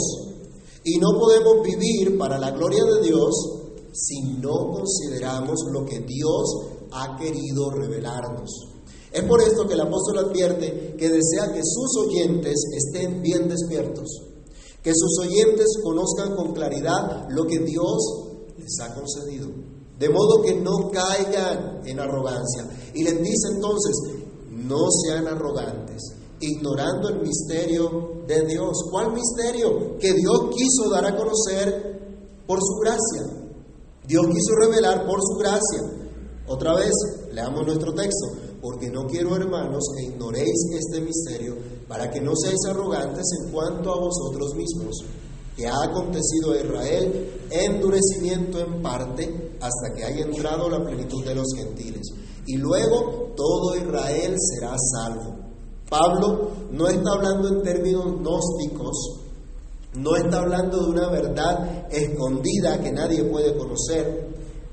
y 0.84 1.00
no 1.00 1.10
podemos 1.18 1.64
vivir 1.64 2.20
para 2.20 2.38
la 2.38 2.52
gloria 2.52 2.84
de 2.84 3.02
Dios 3.02 3.61
si 3.94 4.22
no 4.40 4.72
consideramos 4.72 5.60
lo 5.72 5.86
que 5.86 6.00
Dios 6.00 6.88
ha 6.92 7.18
querido 7.18 7.72
revelarnos. 7.72 8.50
Es 9.12 9.24
por 9.24 9.42
esto 9.42 9.68
que 9.68 9.74
el 9.74 9.82
apóstol 9.82 10.20
advierte 10.20 10.96
que 10.98 11.10
desea 11.10 11.52
que 11.54 11.62
sus 11.64 12.08
oyentes 12.08 12.56
estén 12.78 13.22
bien 13.22 13.50
despiertos, 13.50 14.08
que 14.82 14.94
sus 14.96 15.20
oyentes 15.20 15.68
conozcan 15.84 16.36
con 16.36 16.54
claridad 16.54 17.28
lo 17.30 17.46
que 17.46 17.60
Dios 17.60 17.98
les 18.58 18.80
ha 18.80 18.94
concedido, 18.94 19.50
de 20.00 20.10
modo 20.10 20.42
que 20.42 20.56
no 20.56 20.90
caigan 20.90 21.82
en 21.86 22.00
arrogancia. 22.00 22.70
Y 22.94 23.04
les 23.04 23.22
dice 23.22 23.50
entonces, 23.54 23.94
no 24.50 24.88
sean 25.04 25.28
arrogantes, 25.28 26.02
ignorando 26.40 27.10
el 27.10 27.22
misterio 27.22 28.24
de 28.26 28.46
Dios. 28.46 28.86
¿Cuál 28.90 29.12
misterio? 29.12 29.98
Que 29.98 30.14
Dios 30.14 30.50
quiso 30.56 30.90
dar 30.90 31.06
a 31.06 31.18
conocer 31.18 32.00
por 32.48 32.60
su 32.62 32.80
gracia. 32.80 33.51
Dios 34.08 34.26
quiso 34.28 34.56
revelar 34.56 35.06
por 35.06 35.20
su 35.22 35.38
gracia. 35.38 36.02
Otra 36.48 36.76
vez, 36.76 36.92
leamos 37.34 37.66
nuestro 37.66 37.94
texto, 37.94 38.28
porque 38.62 38.90
no 38.90 39.06
quiero, 39.08 39.36
hermanos, 39.36 39.84
que 39.96 40.12
ignoréis 40.12 40.66
este 40.74 41.02
misterio, 41.02 41.56
para 41.88 42.10
que 42.10 42.20
no 42.20 42.34
seáis 42.36 42.60
arrogantes 42.70 43.26
en 43.40 43.52
cuanto 43.52 43.92
a 43.92 44.00
vosotros 44.00 44.56
mismos, 44.56 45.06
que 45.56 45.68
ha 45.68 45.84
acontecido 45.84 46.54
a 46.54 46.60
Israel 46.60 47.32
endurecimiento 47.50 48.60
en 48.60 48.82
parte 48.82 49.58
hasta 49.62 49.94
que 49.96 50.04
haya 50.04 50.26
entrado 50.26 50.70
la 50.70 50.84
plenitud 50.84 51.24
de 51.24 51.36
los 51.36 51.48
gentiles. 51.56 52.08
Y 52.48 52.58
luego 52.58 53.34
todo 53.36 53.76
Israel 53.76 54.36
será 54.38 54.76
salvo. 54.94 55.36
Pablo 55.90 56.52
no 56.72 56.88
está 56.88 57.12
hablando 57.12 57.50
en 57.50 57.64
términos 57.64 58.06
gnósticos, 58.20 59.22
no 59.94 60.16
está 60.16 60.40
hablando 60.40 60.86
de 60.86 60.90
una 60.90 61.10
verdad 61.10 61.88
escondida 61.92 62.80
que 62.82 62.92
nadie 62.92 63.24
puede 63.26 63.58
conocer. 63.58 64.30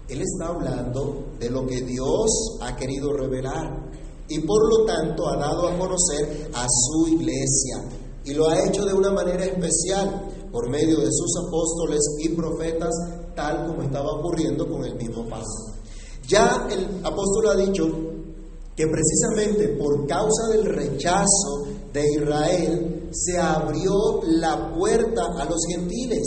Él 0.09 0.23
está 0.23 0.49
hablando 0.49 1.33
de 1.39 1.51
lo 1.51 1.67
que 1.67 1.83
Dios 1.83 2.59
ha 2.63 2.77
querido 2.77 3.13
revelar 3.13 3.91
y 4.29 4.41
por 4.41 4.69
lo 4.69 4.85
tanto 4.85 5.29
ha 5.29 5.37
dado 5.37 5.69
a 5.69 5.77
conocer 5.77 6.51
a 6.55 6.67
su 6.69 7.09
iglesia. 7.09 7.85
Y 8.25 8.35
lo 8.35 8.49
ha 8.49 8.67
hecho 8.67 8.85
de 8.85 8.95
una 8.95 9.11
manera 9.11 9.45
especial 9.45 10.49
por 10.53 10.71
medio 10.71 10.99
de 10.99 11.11
sus 11.11 11.33
apóstoles 11.47 12.01
y 12.21 12.29
profetas, 12.31 12.95
tal 13.35 13.67
como 13.67 13.83
estaba 13.83 14.11
ocurriendo 14.13 14.69
con 14.69 14.85
el 14.85 14.95
mismo 14.97 15.27
Pablo. 15.29 15.47
Ya 16.27 16.69
el 16.71 17.05
apóstol 17.05 17.49
ha 17.49 17.57
dicho 17.57 17.87
que 18.77 18.87
precisamente 18.87 19.77
por 19.77 20.07
causa 20.07 20.49
del 20.53 20.65
rechazo 20.65 21.67
de 21.93 22.05
Israel 22.17 22.98
se 23.13 23.39
abrió 23.39 24.21
la 24.25 24.73
puerta 24.75 25.23
a 25.39 25.45
los 25.45 25.61
gentiles. 25.69 26.27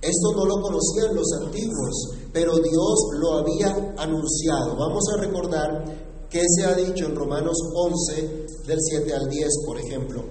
Esto 0.00 0.32
no 0.36 0.44
lo 0.44 0.62
conocían 0.62 1.14
los 1.14 1.26
antiguos, 1.42 2.10
pero 2.32 2.58
Dios 2.58 2.98
lo 3.18 3.38
había 3.38 3.94
anunciado. 3.98 4.76
Vamos 4.76 5.04
a 5.12 5.20
recordar 5.20 5.84
qué 6.30 6.42
se 6.56 6.64
ha 6.64 6.74
dicho 6.74 7.06
en 7.06 7.16
Romanos 7.16 7.56
11, 7.74 8.46
del 8.66 8.78
7 8.80 9.14
al 9.14 9.28
10, 9.28 9.48
por 9.66 9.78
ejemplo. 9.78 10.22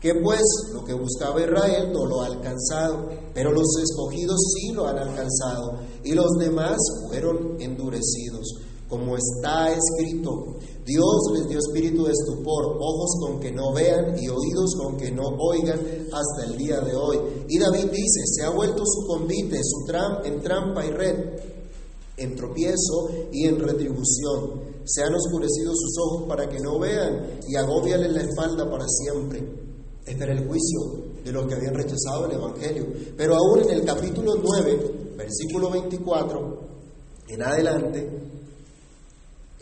Que 0.00 0.16
pues 0.16 0.42
lo 0.72 0.84
que 0.84 0.94
buscaba 0.94 1.40
Israel 1.40 1.92
no 1.92 2.06
lo 2.06 2.22
ha 2.22 2.26
alcanzado, 2.26 3.08
pero 3.32 3.52
los 3.52 3.76
escogidos 3.82 4.38
sí 4.54 4.72
lo 4.72 4.86
han 4.86 4.98
alcanzado, 4.98 5.78
y 6.04 6.12
los 6.12 6.32
demás 6.38 6.76
fueron 7.08 7.56
endurecidos 7.60 8.58
como 8.92 9.16
está 9.16 9.72
escrito, 9.72 10.58
Dios 10.84 11.30
les 11.34 11.48
dio 11.48 11.58
espíritu 11.58 12.04
de 12.04 12.12
estupor, 12.12 12.76
ojos 12.80 13.10
con 13.20 13.38
que 13.38 13.52
no 13.52 13.72
vean 13.72 14.16
y 14.18 14.28
oídos 14.28 14.74
con 14.76 14.96
que 14.96 15.12
no 15.12 15.28
oigan 15.38 15.78
hasta 16.12 16.44
el 16.44 16.56
día 16.58 16.80
de 16.80 16.96
hoy. 16.96 17.18
Y 17.48 17.58
David 17.58 17.90
dice, 17.92 18.20
se 18.24 18.42
ha 18.42 18.50
vuelto 18.50 18.82
su 18.84 19.06
convite, 19.06 19.60
su 19.62 19.86
en 20.24 20.42
trampa 20.42 20.84
y 20.84 20.90
red, 20.90 21.16
en 22.16 22.34
tropiezo 22.34 23.10
y 23.30 23.46
en 23.46 23.60
retribución. 23.60 24.72
Se 24.84 25.04
han 25.04 25.14
oscurecido 25.14 25.72
sus 25.72 25.96
ojos 25.98 26.28
para 26.28 26.48
que 26.48 26.58
no 26.58 26.80
vean 26.80 27.38
y 27.48 27.54
agobiale 27.54 28.08
la 28.08 28.22
espalda 28.22 28.68
para 28.68 28.86
siempre. 28.88 29.40
Este 30.04 30.24
era 30.24 30.32
el 30.32 30.48
juicio 30.48 30.80
de 31.24 31.30
los 31.30 31.46
que 31.46 31.54
habían 31.54 31.74
rechazado 31.74 32.26
el 32.26 32.32
Evangelio. 32.32 32.86
Pero 33.16 33.36
aún 33.36 33.60
en 33.60 33.70
el 33.70 33.84
capítulo 33.84 34.34
9, 34.42 35.14
versículo 35.16 35.70
24, 35.70 36.58
en 37.28 37.42
adelante, 37.42 38.10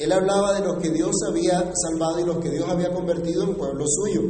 él 0.00 0.12
hablaba 0.12 0.54
de 0.54 0.66
los 0.66 0.78
que 0.78 0.88
Dios 0.88 1.14
había 1.28 1.73
salvado 1.75 2.21
y 2.21 2.25
los 2.25 2.38
que 2.38 2.49
Dios 2.49 2.66
había 2.66 2.90
convertido 2.90 3.45
en 3.45 3.54
pueblo 3.54 3.85
suyo, 3.87 4.23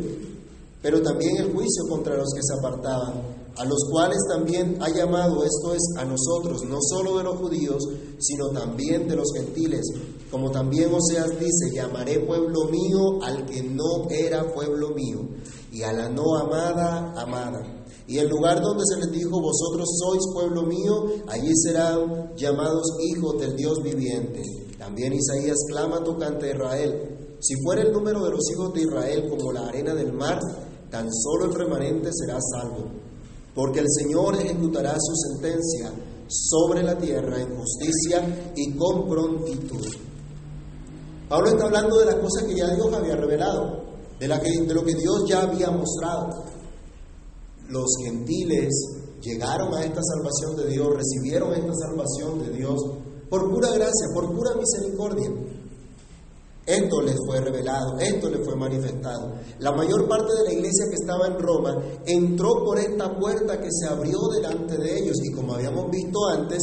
pero 0.83 1.00
también 1.00 1.37
el 1.37 1.53
juicio 1.53 1.85
contra 1.89 2.17
los 2.17 2.33
que 2.35 2.43
se 2.43 2.59
apartaban, 2.59 3.23
a 3.57 3.65
los 3.65 3.79
cuales 3.89 4.19
también 4.29 4.79
ha 4.81 4.89
llamado, 4.89 5.45
esto 5.45 5.73
es, 5.73 5.83
a 5.97 6.05
nosotros, 6.05 6.65
no 6.65 6.79
solo 6.81 7.19
de 7.19 7.25
los 7.25 7.37
judíos, 7.37 7.89
sino 8.19 8.49
también 8.49 9.07
de 9.07 9.15
los 9.15 9.29
gentiles, 9.33 9.87
como 10.29 10.50
también 10.50 10.93
Oseas 10.93 11.39
dice, 11.39 11.73
llamaré 11.73 12.19
pueblo 12.19 12.65
mío 12.65 13.23
al 13.23 13.47
que 13.47 13.62
no 13.62 14.09
era 14.11 14.53
pueblo 14.53 14.91
mío, 14.91 15.21
y 15.71 15.83
a 15.83 15.93
la 15.93 16.09
no 16.09 16.37
amada, 16.37 17.15
amada. 17.17 17.80
Y 18.11 18.19
el 18.19 18.29
lugar 18.29 18.61
donde 18.61 18.83
se 18.93 18.99
les 18.99 19.12
dijo, 19.12 19.40
vosotros 19.40 19.88
sois 20.00 20.23
pueblo 20.35 20.64
mío, 20.64 21.05
allí 21.29 21.52
serán 21.55 22.35
llamados 22.35 22.83
hijos 23.05 23.38
del 23.38 23.55
Dios 23.55 23.81
viviente. 23.85 24.43
También 24.76 25.12
Isaías 25.12 25.57
clama 25.69 26.02
tocante 26.02 26.47
a 26.50 26.55
Israel. 26.57 27.37
Si 27.38 27.55
fuera 27.62 27.83
el 27.83 27.93
número 27.93 28.25
de 28.25 28.33
los 28.33 28.50
hijos 28.50 28.75
de 28.75 28.81
Israel 28.81 29.29
como 29.31 29.52
la 29.52 29.69
arena 29.69 29.95
del 29.95 30.12
mar, 30.12 30.40
tan 30.90 31.07
solo 31.09 31.45
el 31.45 31.55
remanente 31.55 32.11
será 32.12 32.40
salvo. 32.40 32.90
Porque 33.55 33.79
el 33.79 33.88
Señor 33.88 34.35
ejecutará 34.35 34.97
su 34.99 35.14
sentencia 35.14 35.93
sobre 36.26 36.83
la 36.83 36.99
tierra 36.99 37.40
en 37.40 37.57
justicia 37.57 38.52
y 38.57 38.73
con 38.73 39.09
prontitud. 39.09 39.87
Pablo 41.29 41.49
está 41.49 41.67
hablando 41.67 41.97
de 42.00 42.07
las 42.07 42.17
cosas 42.17 42.43
que 42.43 42.57
ya 42.57 42.75
Dios 42.75 42.93
había 42.93 43.14
revelado, 43.14 43.85
de, 44.19 44.26
la 44.26 44.40
de 44.40 44.75
lo 44.75 44.85
que 44.85 44.97
Dios 44.97 45.29
ya 45.29 45.43
había 45.43 45.71
mostrado. 45.71 46.59
Los 47.71 47.87
gentiles 48.05 48.69
llegaron 49.21 49.75
a 49.75 49.85
esta 49.85 50.00
salvación 50.03 50.57
de 50.57 50.73
Dios, 50.73 50.89
recibieron 50.97 51.53
esta 51.55 51.73
salvación 51.75 52.43
de 52.45 52.57
Dios 52.57 52.81
por 53.29 53.49
pura 53.49 53.71
gracia, 53.71 54.09
por 54.12 54.35
pura 54.35 54.50
misericordia. 54.57 55.31
Esto 56.67 57.00
les 57.03 57.17
fue 57.27 57.41
revelado, 57.41 57.99
esto 57.99 58.29
les 58.29 58.45
fue 58.45 58.57
manifestado. 58.57 59.35
La 59.61 59.73
mayor 59.73 60.09
parte 60.09 60.35
de 60.35 60.45
la 60.45 60.53
iglesia 60.53 60.87
que 60.89 60.97
estaba 60.97 61.27
en 61.27 61.39
Roma 61.39 61.83
entró 62.07 62.65
por 62.65 62.79
esta 62.79 63.17
puerta 63.19 63.61
que 63.61 63.69
se 63.71 63.87
abrió 63.87 64.19
delante 64.35 64.77
de 64.77 64.99
ellos 64.99 65.17
y 65.25 65.33
como 65.33 65.55
habíamos 65.55 65.91
visto 65.91 66.27
antes, 66.29 66.59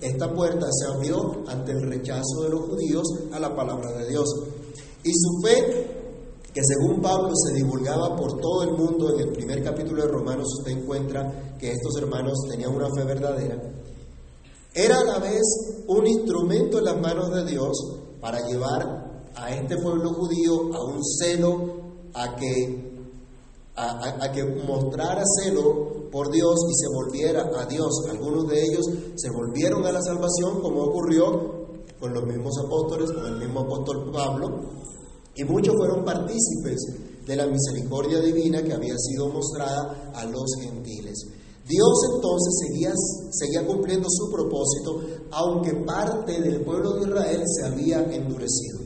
esta 0.00 0.32
puerta 0.32 0.66
se 0.70 0.86
abrió 0.86 1.42
ante 1.46 1.72
el 1.72 1.82
rechazo 1.82 2.42
de 2.42 2.50
los 2.50 2.60
judíos 2.60 3.04
a 3.32 3.40
la 3.40 3.54
palabra 3.54 3.92
de 3.92 4.08
Dios. 4.08 4.28
Y 5.04 5.10
su 5.12 5.40
fe, 5.42 5.99
que 6.52 6.60
según 6.64 7.00
Pablo 7.00 7.30
se 7.34 7.54
divulgaba 7.54 8.16
por 8.16 8.40
todo 8.40 8.62
el 8.64 8.72
mundo, 8.72 9.14
en 9.14 9.28
el 9.28 9.32
primer 9.32 9.62
capítulo 9.62 10.02
de 10.02 10.08
Romanos 10.08 10.46
usted 10.58 10.72
encuentra 10.72 11.56
que 11.58 11.70
estos 11.72 11.96
hermanos 11.98 12.38
tenían 12.48 12.74
una 12.74 12.88
fe 12.94 13.04
verdadera, 13.04 13.56
era 14.74 15.00
a 15.00 15.04
la 15.04 15.18
vez 15.18 15.42
un 15.86 16.06
instrumento 16.06 16.78
en 16.78 16.84
las 16.84 17.00
manos 17.00 17.30
de 17.34 17.44
Dios 17.44 17.76
para 18.20 18.46
llevar 18.46 19.10
a 19.34 19.50
este 19.54 19.76
pueblo 19.76 20.12
judío 20.12 20.74
a 20.74 20.84
un 20.84 21.02
celo, 21.04 21.80
a 22.14 22.36
que, 22.36 23.04
a, 23.76 24.32
que 24.32 24.44
mostrara 24.44 25.22
celo 25.42 26.08
por 26.10 26.30
Dios 26.30 26.54
y 26.68 26.74
se 26.74 26.88
volviera 26.92 27.50
a 27.56 27.66
Dios. 27.66 27.88
Algunos 28.10 28.48
de 28.48 28.62
ellos 28.62 28.86
se 29.16 29.30
volvieron 29.30 29.84
a 29.86 29.92
la 29.92 30.02
salvación, 30.02 30.60
como 30.60 30.84
ocurrió 30.84 31.60
con 31.98 32.14
los 32.14 32.24
mismos 32.24 32.54
apóstoles, 32.64 33.10
con 33.12 33.26
el 33.26 33.38
mismo 33.38 33.60
apóstol 33.60 34.10
Pablo, 34.12 34.60
y 35.40 35.44
muchos 35.44 35.74
fueron 35.74 36.04
partícipes 36.04 36.78
de 37.26 37.34
la 37.34 37.46
misericordia 37.46 38.20
divina 38.20 38.62
que 38.62 38.74
había 38.74 38.94
sido 38.98 39.30
mostrada 39.30 40.12
a 40.14 40.24
los 40.26 40.44
gentiles. 40.60 41.16
Dios 41.66 41.98
entonces 42.14 42.68
seguía, 42.68 42.92
seguía 43.30 43.66
cumpliendo 43.66 44.06
su 44.10 44.30
propósito, 44.30 45.00
aunque 45.30 45.72
parte 45.86 46.42
del 46.42 46.62
pueblo 46.62 46.92
de 46.94 47.08
Israel 47.08 47.42
se 47.46 47.64
había 47.64 48.02
endurecido. 48.12 48.80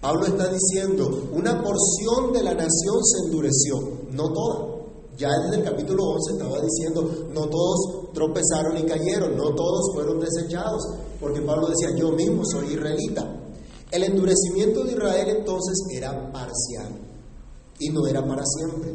Pablo 0.00 0.26
está 0.26 0.48
diciendo, 0.52 1.28
una 1.32 1.60
porción 1.60 2.32
de 2.34 2.44
la 2.44 2.54
nación 2.54 3.04
se 3.04 3.26
endureció, 3.26 3.74
no 4.12 4.32
toda. 4.32 4.80
Ya 5.18 5.28
desde 5.44 5.56
el 5.56 5.64
capítulo 5.64 6.04
11 6.04 6.32
estaba 6.34 6.60
diciendo, 6.62 7.10
no 7.34 7.48
todos 7.48 8.12
tropezaron 8.14 8.76
y 8.78 8.84
cayeron, 8.84 9.36
no 9.36 9.54
todos 9.54 9.92
fueron 9.92 10.20
desechados, 10.20 10.82
porque 11.20 11.42
Pablo 11.42 11.68
decía, 11.68 11.96
yo 11.98 12.12
mismo 12.12 12.42
soy 12.44 12.74
israelita. 12.74 13.39
El 13.90 14.04
endurecimiento 14.04 14.84
de 14.84 14.92
Israel 14.92 15.28
entonces 15.38 15.76
era 15.92 16.30
parcial 16.32 16.92
y 17.78 17.88
no 17.88 18.06
era 18.06 18.24
para 18.24 18.44
siempre. 18.44 18.92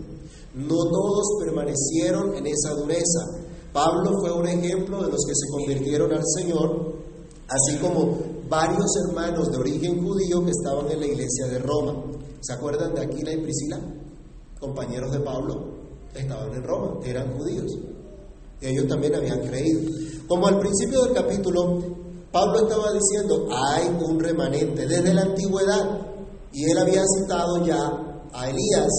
No 0.53 0.75
todos 0.89 1.25
permanecieron 1.39 2.35
en 2.35 2.47
esa 2.47 2.73
dureza. 2.75 3.19
Pablo 3.73 4.11
fue 4.21 4.31
un 4.31 4.47
ejemplo 4.47 5.03
de 5.03 5.11
los 5.11 5.25
que 5.25 5.33
se 5.35 5.47
convirtieron 5.51 6.13
al 6.13 6.23
Señor, 6.37 6.93
así 7.47 7.77
como 7.79 8.17
varios 8.47 8.89
hermanos 9.05 9.51
de 9.51 9.57
origen 9.57 10.01
judío 10.01 10.45
que 10.45 10.51
estaban 10.51 10.89
en 10.89 10.99
la 11.01 11.07
iglesia 11.07 11.47
de 11.47 11.59
Roma. 11.59 12.03
¿Se 12.39 12.53
acuerdan 12.53 12.95
de 12.95 13.01
Aquila 13.01 13.33
y 13.33 13.41
Priscila? 13.41 13.79
Compañeros 14.59 15.11
de 15.11 15.19
Pablo, 15.19 15.75
estaban 16.13 16.53
en 16.53 16.63
Roma, 16.63 16.99
eran 17.03 17.37
judíos. 17.37 17.77
Ellos 18.61 18.87
también 18.87 19.15
habían 19.15 19.41
creído. 19.41 19.91
Como 20.27 20.47
al 20.47 20.59
principio 20.59 21.03
del 21.03 21.13
capítulo, 21.13 21.81
Pablo 22.35 22.67
estaba 22.67 22.91
diciendo, 22.91 23.47
hay 23.49 23.87
un 23.87 24.19
remanente 24.19 24.85
desde 24.85 25.13
la 25.13 25.21
antigüedad. 25.21 26.01
Y 26.51 26.69
él 26.69 26.77
había 26.77 27.01
citado 27.17 27.65
ya 27.65 27.79
a 28.33 28.49
Elías, 28.49 28.91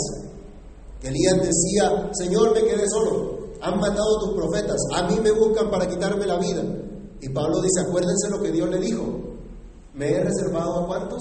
Elías 1.03 1.37
decía, 1.43 2.11
Señor, 2.15 2.55
me 2.55 2.63
quedé 2.63 2.89
solo, 2.89 3.39
han 3.61 3.79
matado 3.79 4.21
tus 4.21 4.35
profetas, 4.35 4.77
a 4.95 5.07
mí 5.07 5.21
me 5.23 5.33
buscan 5.33 5.71
para 5.71 5.87
quitarme 5.87 6.25
la 6.25 6.39
vida. 6.39 6.65
Y 7.21 7.29
Pablo 7.29 7.61
dice, 7.61 7.83
acuérdense 7.87 8.31
lo 8.31 8.41
que 8.41 8.53
Dios 8.53 8.71
le 8.71 8.79
dijo, 8.79 9.05
me 9.93 10.13
he 10.13 10.25
reservado 10.25 10.81
a 10.81 10.87
cuántos? 10.87 11.21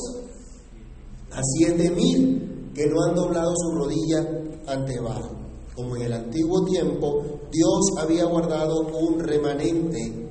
A 1.33 1.41
siete 1.43 1.89
mil 1.91 2.71
que 2.73 2.85
no 2.87 3.03
han 3.03 3.15
doblado 3.15 3.51
su 3.57 3.77
rodilla 3.77 4.25
ante 4.67 5.01
Baal. 5.01 5.31
Como 5.75 5.97
en 5.97 6.03
el 6.03 6.13
antiguo 6.13 6.63
tiempo, 6.63 7.23
Dios 7.51 7.81
había 7.99 8.23
guardado 8.23 8.87
un 8.87 9.19
remanente 9.19 10.29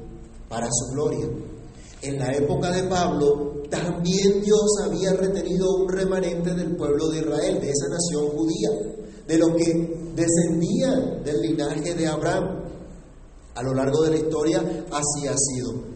para 0.48 0.66
su 0.70 0.94
gloria. 0.94 1.28
En 2.04 2.18
la 2.18 2.32
época 2.34 2.70
de 2.70 2.82
Pablo, 2.82 3.62
también 3.70 4.42
Dios 4.42 4.76
había 4.84 5.14
retenido 5.14 5.74
un 5.76 5.88
remanente 5.88 6.52
del 6.52 6.76
pueblo 6.76 7.08
de 7.08 7.20
Israel, 7.20 7.60
de 7.62 7.70
esa 7.70 7.88
nación 7.88 8.28
judía, 8.28 8.68
de 9.26 9.38
los 9.38 9.56
que 9.56 10.12
descendían 10.14 11.24
del 11.24 11.40
linaje 11.40 11.94
de 11.94 12.06
Abraham. 12.06 12.60
A 13.54 13.62
lo 13.62 13.72
largo 13.72 14.02
de 14.02 14.10
la 14.10 14.16
historia 14.18 14.58
así 14.90 15.26
ha 15.26 15.34
sido 15.34 15.94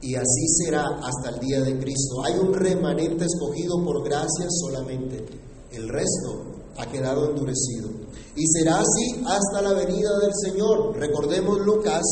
y 0.00 0.16
así 0.16 0.48
será 0.64 0.86
hasta 1.02 1.30
el 1.30 1.38
día 1.38 1.60
de 1.60 1.78
Cristo. 1.78 2.24
Hay 2.24 2.34
un 2.40 2.52
remanente 2.52 3.24
escogido 3.24 3.84
por 3.84 4.02
gracia 4.04 4.46
solamente, 4.48 5.24
el 5.70 5.88
resto 5.88 6.46
ha 6.78 6.86
quedado 6.86 7.30
endurecido. 7.30 7.90
Y 8.34 8.44
será 8.46 8.80
así 8.80 9.22
hasta 9.24 9.62
la 9.62 9.72
venida 9.72 10.18
del 10.18 10.32
Señor. 10.34 10.96
Recordemos 10.96 11.60
Lucas 11.60 12.02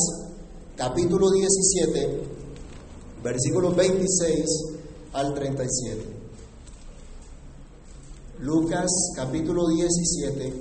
capítulo 0.77 1.29
17, 1.31 2.36
versículos 3.23 3.75
26 3.75 4.45
al 5.13 5.33
37. 5.33 6.17
Lucas 8.39 8.89
capítulo 9.15 9.67
17, 9.67 10.53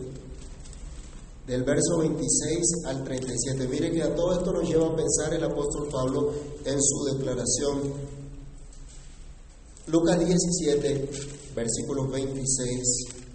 del 1.46 1.62
verso 1.62 1.98
26 1.98 2.84
al 2.86 3.04
37. 3.04 3.68
Mire 3.68 3.92
que 3.92 4.02
a 4.02 4.14
todo 4.14 4.38
esto 4.38 4.52
nos 4.52 4.68
lleva 4.68 4.86
a 4.86 4.96
pensar 4.96 5.34
el 5.34 5.44
apóstol 5.44 5.88
Pablo 5.92 6.32
en 6.64 6.82
su 6.82 7.04
declaración. 7.04 7.92
Lucas 9.88 10.18
17, 10.18 11.10
versículo 11.54 12.08
26 12.08 13.26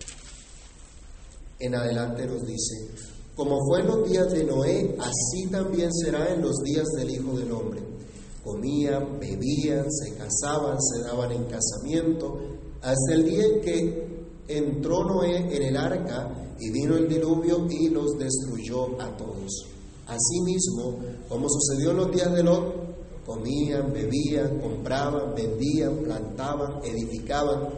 en 1.59 1.75
adelante 1.75 2.25
nos 2.25 2.45
dice, 2.45 2.89
como 3.35 3.59
fue 3.65 3.81
en 3.81 3.87
los 3.87 4.09
días 4.09 4.31
de 4.31 4.43
Noé, 4.43 4.95
así 4.99 5.47
también 5.51 5.93
será 5.93 6.33
en 6.33 6.41
los 6.41 6.57
días 6.63 6.87
del 6.97 7.11
Hijo 7.11 7.37
del 7.37 7.51
Hombre. 7.51 8.00
Comían, 8.43 9.19
bebían, 9.19 9.85
se 9.91 10.15
casaban, 10.15 10.77
se 10.81 11.03
daban 11.03 11.31
en 11.31 11.45
casamiento, 11.45 12.39
hasta 12.81 13.13
el 13.13 13.25
día 13.25 13.45
en 13.45 13.61
que 13.61 14.11
entró 14.47 15.03
Noé 15.03 15.55
en 15.55 15.61
el 15.61 15.77
arca 15.77 16.55
y 16.59 16.71
vino 16.71 16.95
el 16.95 17.07
diluvio 17.07 17.67
y 17.69 17.89
los 17.89 18.17
destruyó 18.17 18.99
a 19.01 19.15
todos. 19.15 19.67
Asimismo, 20.07 20.97
como 21.29 21.47
sucedió 21.49 21.91
en 21.91 21.97
los 21.97 22.11
días 22.11 22.33
de 22.33 22.43
Lot, 22.43 23.25
comían, 23.25 23.93
bebían, 23.93 24.59
compraban, 24.59 25.33
vendían, 25.35 25.97
plantaban, 26.03 26.83
edificaban. 26.83 27.69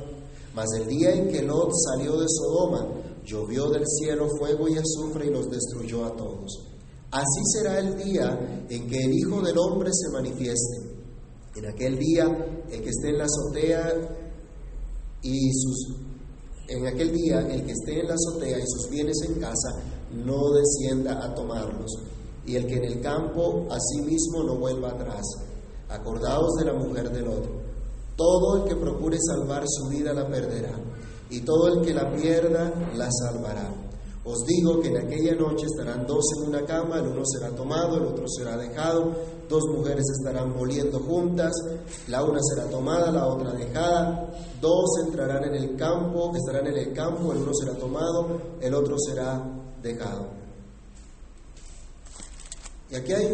Mas 0.55 0.67
el 0.77 0.87
día 0.87 1.11
en 1.11 1.29
que 1.29 1.41
Lot 1.41 1.71
salió 1.73 2.17
de 2.17 2.25
Sodoma, 2.27 2.87
llovió 3.25 3.69
del 3.69 3.83
cielo 3.85 4.27
fuego 4.37 4.67
y 4.67 4.77
azufre 4.77 5.27
y 5.27 5.31
los 5.31 5.49
destruyó 5.49 6.05
a 6.05 6.15
todos. 6.15 6.72
Así 7.13 7.41
será 7.53 7.77
el 7.77 7.95
día 7.95 8.65
en 8.67 8.87
que 8.87 8.97
el 8.97 9.13
Hijo 9.13 9.39
del 9.41 9.55
Hombre 9.59 9.91
se 9.93 10.09
manifieste. 10.09 10.77
En 11.55 11.67
aquel 11.67 11.99
día, 11.99 12.25
el 12.71 12.81
que 12.81 12.89
esté 12.89 13.09
en 13.09 13.19
la 13.19 13.25
azotea 13.25 13.93
y 15.21 15.53
sus 15.53 15.95
en 16.67 16.87
aquel 16.87 17.11
día 17.11 17.41
el 17.41 17.65
que 17.65 17.73
esté 17.73 17.99
en 17.99 18.07
la 18.07 18.15
azotea 18.15 18.57
y 18.57 18.65
sus 18.65 18.89
bienes 18.89 19.17
en 19.27 19.39
casa 19.39 19.69
no 20.11 20.53
descienda 20.53 21.23
a 21.23 21.35
tomarlos, 21.35 21.91
y 22.47 22.55
el 22.55 22.65
que 22.65 22.77
en 22.77 22.85
el 22.85 23.01
campo 23.01 23.67
a 23.69 23.77
sí 23.79 24.01
mismo 24.01 24.43
no 24.43 24.55
vuelva 24.55 24.91
atrás. 24.91 25.23
Acordaos 25.89 26.53
de 26.57 26.65
la 26.65 26.73
mujer 26.73 27.11
del 27.11 27.27
otro. 27.27 27.61
Todo 28.15 28.57
el 28.57 28.69
que 28.69 28.75
procure 28.75 29.17
salvar 29.19 29.65
su 29.67 29.89
vida 29.89 30.13
la 30.13 30.27
perderá, 30.27 30.79
y 31.29 31.41
todo 31.41 31.67
el 31.67 31.85
que 31.85 31.93
la 31.93 32.11
pierda 32.11 32.73
la 32.95 33.09
salvará. 33.11 33.82
Os 34.25 34.45
digo 34.45 34.79
que 34.79 34.87
en 34.87 34.97
aquella 34.97 35.35
noche 35.35 35.65
estarán 35.65 36.07
dos 36.07 36.23
en 36.37 36.49
una 36.49 36.65
cama, 36.65 36.97
el 36.99 37.07
uno 37.07 37.23
será 37.25 37.49
tomado, 37.53 37.97
el 37.97 38.03
otro 38.03 38.25
será 38.29 38.55
dejado, 38.55 39.11
dos 39.49 39.63
mujeres 39.75 40.05
estarán 40.17 40.55
moliendo 40.55 40.99
juntas, 40.99 41.51
la 42.07 42.23
una 42.23 42.39
será 42.41 42.69
tomada, 42.69 43.11
la 43.11 43.27
otra 43.27 43.51
dejada, 43.51 44.33
dos 44.61 44.91
entrarán 45.05 45.43
en 45.43 45.55
el 45.55 45.75
campo, 45.75 46.31
estarán 46.35 46.67
en 46.67 46.77
el 46.77 46.93
campo, 46.93 47.33
el 47.33 47.39
uno 47.39 47.53
será 47.53 47.77
tomado, 47.77 48.39
el 48.61 48.73
otro 48.73 48.95
será 48.97 49.43
dejado. 49.81 50.27
Y 52.89 52.95
aquí 52.95 53.11
hay 53.11 53.33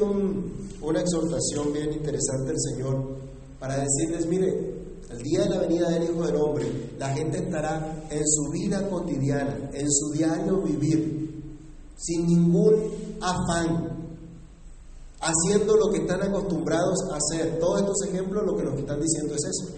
una 0.82 1.02
exhortación 1.02 1.72
bien 1.72 1.94
interesante 1.94 2.48
del 2.48 2.60
Señor 2.60 3.04
para 3.60 3.76
decirles, 3.78 4.26
mire, 4.26 4.89
el 5.10 5.18
día 5.24 5.44
de 5.44 5.50
la 5.50 5.60
venida 5.60 5.90
del 5.90 6.04
Hijo 6.04 6.26
del 6.26 6.36
Hombre, 6.36 6.92
la 6.98 7.10
gente 7.14 7.40
estará 7.40 8.06
en 8.10 8.28
su 8.28 8.52
vida 8.52 8.88
cotidiana, 8.90 9.70
en 9.74 9.90
su 9.90 10.12
diario 10.12 10.62
vivir, 10.62 11.44
sin 11.98 12.28
ningún 12.28 12.76
afán, 13.22 14.16
haciendo 15.20 15.76
lo 15.76 15.92
que 15.92 16.00
están 16.00 16.22
acostumbrados 16.22 16.98
a 17.12 17.18
hacer. 17.18 17.60
Todos 17.60 17.82
estos 17.82 18.02
ejemplos 18.08 18.46
lo 18.46 18.56
que 18.56 18.64
nos 18.64 18.80
están 18.80 19.02
diciendo 19.02 19.34
es 19.34 19.46
eso. 19.46 19.76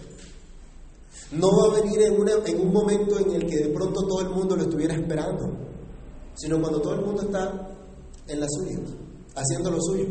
No 1.32 1.48
va 1.48 1.78
a 1.78 1.82
venir 1.82 2.02
en, 2.02 2.16
en 2.46 2.68
un 2.68 2.74
momento 2.74 3.18
en 3.20 3.32
el 3.32 3.46
que 3.48 3.58
de 3.58 3.70
pronto 3.70 4.06
todo 4.06 4.22
el 4.22 4.30
mundo 4.30 4.56
lo 4.56 4.64
estuviera 4.64 4.94
esperando, 4.94 5.50
sino 6.36 6.60
cuando 6.60 6.82
todo 6.82 6.96
el 6.96 7.06
mundo 7.06 7.22
está 7.22 7.70
en 8.28 8.40
la 8.40 8.48
suya, 8.50 8.80
haciendo 9.36 9.72
lo 9.72 9.82
suyo. 9.82 10.08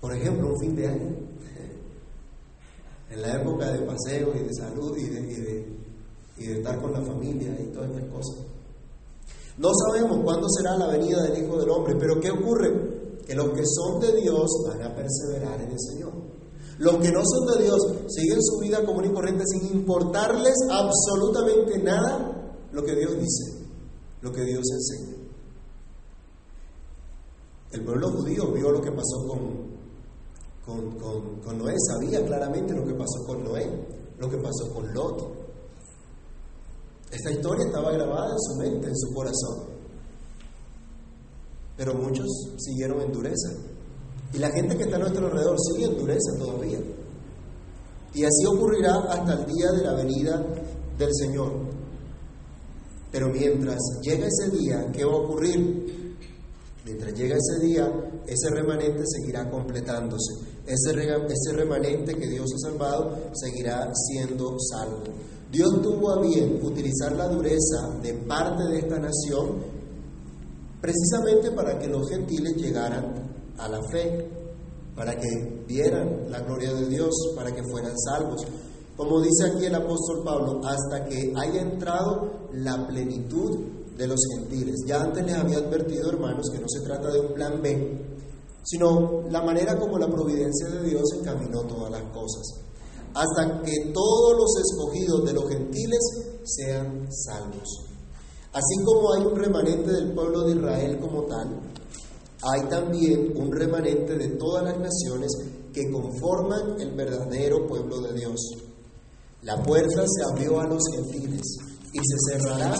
Por 0.00 0.14
ejemplo, 0.14 0.48
un 0.48 0.60
fin 0.60 0.76
de 0.76 0.88
año 0.88 1.25
en 3.10 3.22
la 3.22 3.40
época 3.40 3.72
de 3.72 3.80
paseo 3.80 4.32
y 4.34 4.40
de 4.40 4.54
salud 4.54 4.96
y 4.96 5.04
de, 5.08 5.76
estar 6.38 6.80
con 6.80 6.92
la 6.92 7.00
familia 7.00 7.56
y 7.60 7.72
todas 7.72 7.90
estas 7.90 8.10
cosas. 8.10 8.44
No 9.58 9.70
sabemos 9.86 10.18
cuándo 10.22 10.46
será 10.50 10.76
la 10.76 10.88
venida 10.88 11.22
del 11.22 11.42
Hijo 11.44 11.58
del 11.58 11.70
Hombre, 11.70 11.96
pero 11.98 12.20
¿qué 12.20 12.30
ocurre? 12.30 13.18
Que 13.26 13.34
los 13.34 13.50
que 13.50 13.64
son 13.64 14.00
de 14.00 14.20
Dios 14.20 14.50
van 14.68 14.82
a 14.82 14.94
perseverar 14.94 15.60
en 15.60 15.70
el 15.70 15.80
Señor. 15.80 16.12
Los 16.78 16.96
que 16.96 17.10
no 17.10 17.22
son 17.24 17.56
de 17.56 17.64
Dios 17.64 17.80
siguen 18.08 18.42
su 18.42 18.58
vida 18.58 18.84
común 18.84 19.06
y 19.06 19.12
corriente 19.12 19.44
sin 19.46 19.78
importarles 19.78 20.54
absolutamente 20.70 21.78
nada 21.82 22.54
lo 22.72 22.84
que 22.84 22.94
Dios 22.94 23.12
dice, 23.18 23.66
lo 24.20 24.30
que 24.30 24.42
Dios 24.42 24.62
enseña. 24.70 25.16
El 27.72 27.84
pueblo 27.84 28.10
judío 28.10 28.52
vio 28.52 28.70
lo 28.70 28.82
que 28.82 28.92
pasó 28.92 29.26
con, 29.26 29.75
con, 30.66 31.58
Noé, 31.58 31.74
sabía 31.86 32.24
claramente 32.26 32.74
lo 32.74 32.84
que 32.84 32.94
pasó 32.94 33.24
con 33.24 33.44
Noé, 33.44 33.70
lo 34.18 34.28
que 34.28 34.36
pasó 34.38 34.68
con 34.74 34.92
Lot. 34.92 35.46
Esta 37.12 37.30
historia 37.30 37.66
estaba 37.66 37.92
grabada 37.92 38.32
en 38.32 38.40
su 38.40 38.56
mente, 38.56 38.88
en 38.88 38.96
su 38.96 39.14
corazón. 39.14 39.76
Pero 41.76 41.94
muchos 41.94 42.26
siguieron 42.58 43.00
en 43.00 43.12
dureza. 43.12 43.50
Y 44.34 44.38
la 44.38 44.50
gente 44.50 44.76
que 44.76 44.82
está 44.82 44.96
a 44.96 45.00
nuestro 45.00 45.26
alrededor 45.26 45.56
sigue 45.60 45.86
en 45.86 45.98
dureza 45.98 46.36
todavía. 46.36 46.80
Y 48.12 48.24
así 48.24 48.46
ocurrirá 48.46 48.96
hasta 49.08 49.34
el 49.34 49.46
día 49.46 49.70
de 49.70 49.84
la 49.84 49.94
venida 49.94 50.44
del 50.98 51.14
Señor. 51.14 51.52
Pero 53.12 53.28
mientras 53.28 53.78
llega 54.02 54.26
ese 54.26 54.50
día, 54.50 54.90
¿qué 54.90 55.04
va 55.04 55.12
a 55.12 55.16
ocurrir? 55.16 56.16
Mientras 56.84 57.14
llega 57.14 57.36
ese 57.36 57.66
día, 57.66 57.88
ese 58.26 58.50
remanente 58.50 59.04
seguirá 59.06 59.48
completándose 59.48 60.55
ese, 60.66 60.90
ese 60.90 61.56
remanente 61.56 62.14
que 62.14 62.28
Dios 62.28 62.52
ha 62.54 62.68
salvado 62.70 63.16
seguirá 63.32 63.90
siendo 63.94 64.56
salvo. 64.58 65.04
Dios 65.50 65.80
tuvo 65.80 66.10
a 66.10 66.20
bien 66.20 66.60
utilizar 66.62 67.12
la 67.12 67.28
dureza 67.28 67.88
de 68.02 68.14
parte 68.14 68.64
de 68.64 68.78
esta 68.78 68.98
nación 68.98 69.76
precisamente 70.80 71.50
para 71.52 71.78
que 71.78 71.88
los 71.88 72.08
gentiles 72.08 72.56
llegaran 72.56 73.12
a 73.58 73.68
la 73.68 73.80
fe, 73.90 74.28
para 74.94 75.14
que 75.18 75.64
vieran 75.66 76.30
la 76.30 76.40
gloria 76.40 76.72
de 76.74 76.86
Dios, 76.88 77.10
para 77.34 77.54
que 77.54 77.62
fueran 77.62 77.96
salvos. 77.98 78.42
Como 78.96 79.20
dice 79.20 79.46
aquí 79.46 79.66
el 79.66 79.74
apóstol 79.74 80.22
Pablo, 80.24 80.60
hasta 80.64 81.04
que 81.04 81.32
haya 81.36 81.60
entrado 81.60 82.48
la 82.52 82.86
plenitud 82.86 83.58
de 83.96 84.06
los 84.06 84.20
gentiles. 84.34 84.76
Ya 84.86 85.02
antes 85.02 85.24
les 85.24 85.34
había 85.34 85.58
advertido, 85.58 86.10
hermanos, 86.10 86.50
que 86.52 86.58
no 86.58 86.66
se 86.68 86.80
trata 86.80 87.10
de 87.10 87.20
un 87.20 87.34
plan 87.34 87.60
B, 87.62 87.98
sino 88.66 89.22
la 89.30 89.42
manera 89.42 89.78
como 89.78 89.96
la 89.96 90.08
providencia 90.08 90.68
de 90.68 90.88
Dios 90.88 91.04
encaminó 91.20 91.62
todas 91.62 91.92
las 91.92 92.02
cosas, 92.12 92.42
hasta 93.14 93.62
que 93.62 93.92
todos 93.94 94.36
los 94.36 94.50
escogidos 94.58 95.24
de 95.24 95.32
los 95.32 95.48
gentiles 95.48 96.00
sean 96.42 97.06
salvos. 97.12 97.86
Así 98.52 98.84
como 98.84 99.12
hay 99.14 99.22
un 99.24 99.36
remanente 99.36 99.92
del 99.92 100.12
pueblo 100.12 100.42
de 100.42 100.56
Israel 100.56 100.98
como 101.00 101.22
tal, 101.22 101.60
hay 102.42 102.68
también 102.68 103.32
un 103.36 103.52
remanente 103.52 104.16
de 104.16 104.28
todas 104.30 104.64
las 104.64 104.78
naciones 104.78 105.30
que 105.72 105.90
conforman 105.90 106.80
el 106.80 106.92
verdadero 106.92 107.66
pueblo 107.68 108.00
de 108.00 108.14
Dios. 108.14 108.40
La 109.42 109.62
puerta 109.62 110.04
se 110.06 110.24
abrió 110.24 110.58
a 110.58 110.66
los 110.66 110.82
gentiles 110.92 111.42
y 111.96 112.04
se 112.04 112.16
cerrará 112.32 112.74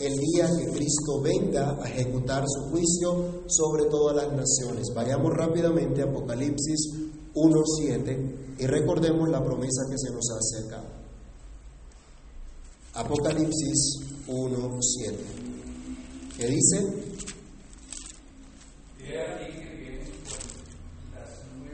el 0.00 0.16
día 0.16 0.48
que 0.56 0.72
Cristo 0.72 1.20
venga 1.20 1.76
a 1.82 1.88
ejecutar 1.90 2.44
su 2.46 2.70
juicio 2.70 3.44
sobre 3.46 3.84
todas 3.90 4.16
las 4.16 4.32
naciones. 4.32 4.88
Vayamos 4.94 5.32
rápidamente 5.34 6.00
a 6.00 6.06
Apocalipsis 6.06 6.90
1.7 7.34 8.56
y 8.58 8.66
recordemos 8.66 9.28
la 9.28 9.44
promesa 9.44 9.82
que 9.90 9.98
se 9.98 10.10
nos 10.10 10.24
hace 10.30 10.66
acá. 10.66 10.82
Apocalipsis 12.94 14.00
1.7. 14.26 15.16
¿Qué 16.38 16.46
dice? 16.46 17.12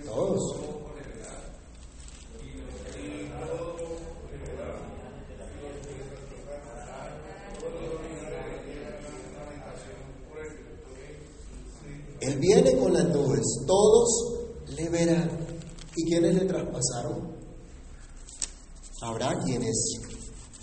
Todos. 0.04 0.68
Él 12.20 12.36
viene 12.40 12.76
todos 13.66 14.08
le 14.76 14.88
verán. 14.88 15.30
¿Y 15.96 16.04
quienes 16.04 16.34
le 16.34 16.44
traspasaron? 16.44 17.36
Habrá 19.02 19.38
quienes 19.44 19.76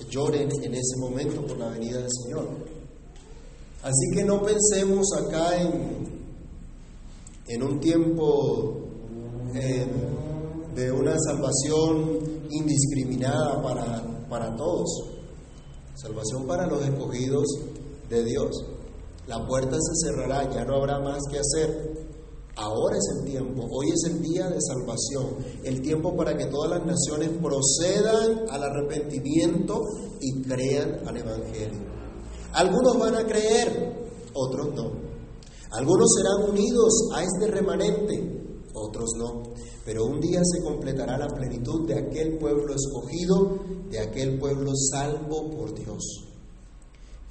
lloren 0.10 0.50
en 0.64 0.74
ese 0.74 0.98
momento 0.98 1.46
por 1.46 1.58
la 1.58 1.70
venida 1.70 2.00
del 2.00 2.10
Señor. 2.24 2.48
Así 3.84 4.16
que 4.16 4.24
no 4.24 4.42
pensemos 4.42 5.08
acá 5.18 5.62
en, 5.62 6.26
en 7.48 7.64
un 7.64 7.80
tiempo 7.80 8.78
eh, 9.54 9.86
de 10.76 10.92
una 10.92 11.16
salvación 11.20 12.20
indiscriminada 12.50 13.62
para, 13.62 14.28
para 14.28 14.56
todos, 14.56 14.90
salvación 15.96 16.46
para 16.48 16.68
los 16.68 16.84
escogidos 16.84 17.46
de 18.10 18.24
Dios. 18.24 18.66
La 19.28 19.46
puerta 19.48 19.78
se 19.80 20.08
cerrará, 20.08 20.52
ya 20.52 20.66
no 20.66 20.76
habrá 20.76 21.00
más 21.00 21.20
que 21.32 21.40
hacer. 21.40 21.95
Ahora 22.58 22.96
es 22.96 23.04
el 23.18 23.32
tiempo, 23.32 23.68
hoy 23.70 23.88
es 23.90 24.12
el 24.12 24.22
día 24.22 24.48
de 24.48 24.60
salvación, 24.62 25.46
el 25.66 25.82
tiempo 25.82 26.16
para 26.16 26.38
que 26.38 26.46
todas 26.46 26.72
las 26.72 26.86
naciones 26.86 27.32
procedan 27.42 28.50
al 28.50 28.64
arrepentimiento 28.64 29.82
y 30.22 30.42
crean 30.42 31.06
al 31.06 31.18
Evangelio. 31.18 31.82
Algunos 32.54 32.98
van 32.98 33.16
a 33.16 33.26
creer, 33.26 34.08
otros 34.34 34.74
no. 34.74 34.90
Algunos 35.72 36.10
serán 36.16 36.50
unidos 36.52 37.10
a 37.14 37.24
este 37.24 37.48
remanente, 37.48 38.64
otros 38.74 39.10
no. 39.18 39.44
Pero 39.84 40.06
un 40.06 40.22
día 40.22 40.40
se 40.42 40.64
completará 40.64 41.18
la 41.18 41.28
plenitud 41.28 41.86
de 41.86 42.00
aquel 42.00 42.38
pueblo 42.38 42.74
escogido, 42.74 43.60
de 43.90 44.00
aquel 44.00 44.40
pueblo 44.40 44.72
salvo 44.74 45.52
por 45.52 45.76
Dios. 45.76 46.24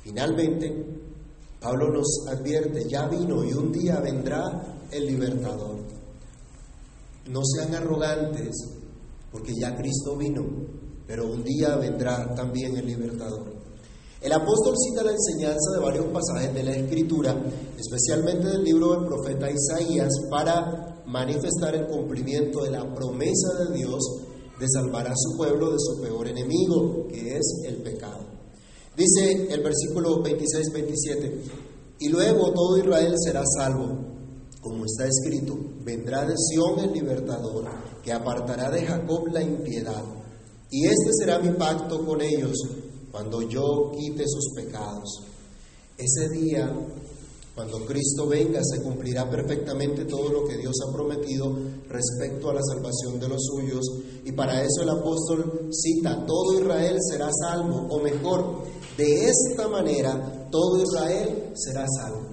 Finalmente, 0.02 1.03
Pablo 1.64 1.88
nos 1.90 2.26
advierte, 2.28 2.86
ya 2.90 3.08
vino 3.08 3.42
y 3.42 3.54
un 3.54 3.72
día 3.72 3.98
vendrá 3.98 4.76
el 4.90 5.06
libertador. 5.06 5.78
No 7.30 7.40
sean 7.42 7.74
arrogantes, 7.74 8.54
porque 9.32 9.54
ya 9.58 9.74
Cristo 9.74 10.14
vino, 10.14 10.44
pero 11.06 11.26
un 11.26 11.42
día 11.42 11.76
vendrá 11.76 12.34
también 12.34 12.76
el 12.76 12.84
libertador. 12.84 13.54
El 14.20 14.32
apóstol 14.32 14.74
cita 14.76 15.04
la 15.04 15.12
enseñanza 15.12 15.70
de 15.72 15.82
varios 15.82 16.06
pasajes 16.06 16.52
de 16.52 16.64
la 16.64 16.76
Escritura, 16.76 17.34
especialmente 17.78 18.46
del 18.46 18.62
libro 18.62 18.90
del 18.90 19.06
profeta 19.06 19.50
Isaías, 19.50 20.10
para 20.30 21.02
manifestar 21.06 21.74
el 21.74 21.86
cumplimiento 21.86 22.62
de 22.62 22.72
la 22.72 22.94
promesa 22.94 23.54
de 23.60 23.78
Dios 23.78 24.02
de 24.60 24.66
salvar 24.68 25.08
a 25.08 25.14
su 25.16 25.34
pueblo 25.38 25.70
de 25.70 25.78
su 25.78 26.02
peor 26.02 26.28
enemigo, 26.28 27.06
que 27.08 27.38
es 27.38 27.62
el 27.66 27.76
pecado. 27.76 28.33
Dice 28.96 29.48
el 29.50 29.60
versículo 29.62 30.22
26-27, 30.22 31.32
y 31.98 32.08
luego 32.08 32.52
todo 32.52 32.78
Israel 32.78 33.14
será 33.18 33.42
salvo, 33.58 33.88
como 34.60 34.84
está 34.84 35.06
escrito, 35.06 35.56
vendrá 35.84 36.24
de 36.24 36.34
Sión 36.36 36.78
el 36.78 36.92
libertador, 36.92 37.64
que 38.02 38.12
apartará 38.12 38.70
de 38.70 38.86
Jacob 38.86 39.26
la 39.32 39.42
impiedad, 39.42 40.02
y 40.70 40.86
este 40.86 41.10
será 41.18 41.38
mi 41.38 41.50
pacto 41.50 42.04
con 42.04 42.20
ellos 42.20 42.56
cuando 43.10 43.42
yo 43.42 43.92
quite 43.96 44.24
sus 44.26 44.52
pecados. 44.56 45.22
Ese 45.96 46.28
día, 46.30 46.68
cuando 47.54 47.86
Cristo 47.86 48.26
venga, 48.26 48.60
se 48.64 48.82
cumplirá 48.82 49.30
perfectamente 49.30 50.04
todo 50.06 50.28
lo 50.30 50.44
que 50.44 50.56
Dios 50.56 50.74
ha 50.84 50.92
prometido 50.92 51.56
respecto 51.88 52.50
a 52.50 52.54
la 52.54 52.62
salvación 52.62 53.20
de 53.20 53.28
los 53.28 53.40
suyos. 53.44 53.84
Y 54.24 54.32
para 54.32 54.60
eso 54.60 54.82
el 54.82 54.88
apóstol 54.88 55.68
cita, 55.70 56.26
todo 56.26 56.58
Israel 56.58 56.96
será 57.08 57.28
salvo, 57.40 57.86
o 57.88 58.02
mejor, 58.02 58.64
de 58.96 59.24
esta 59.24 59.68
manera 59.68 60.48
todo 60.50 60.82
Israel 60.82 61.52
será 61.54 61.86
salvo. 61.88 62.28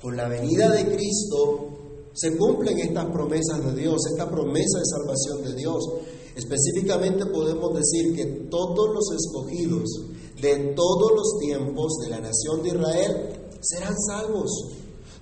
Con 0.00 0.16
la 0.16 0.28
venida 0.28 0.70
de 0.70 0.86
Cristo 0.94 1.68
se 2.12 2.36
cumplen 2.36 2.78
estas 2.78 3.06
promesas 3.06 3.64
de 3.64 3.80
Dios, 3.80 3.96
esta 4.10 4.28
promesa 4.28 4.78
de 4.78 4.84
salvación 4.84 5.42
de 5.44 5.54
Dios. 5.54 5.84
Específicamente 6.36 7.26
podemos 7.26 7.74
decir 7.74 8.14
que 8.14 8.48
todos 8.50 8.90
los 8.92 9.04
escogidos 9.12 9.88
de 10.40 10.74
todos 10.74 11.12
los 11.14 11.38
tiempos 11.38 11.98
de 12.02 12.10
la 12.10 12.20
nación 12.20 12.62
de 12.62 12.68
Israel 12.70 13.50
serán 13.60 13.94
salvos. 14.08 14.50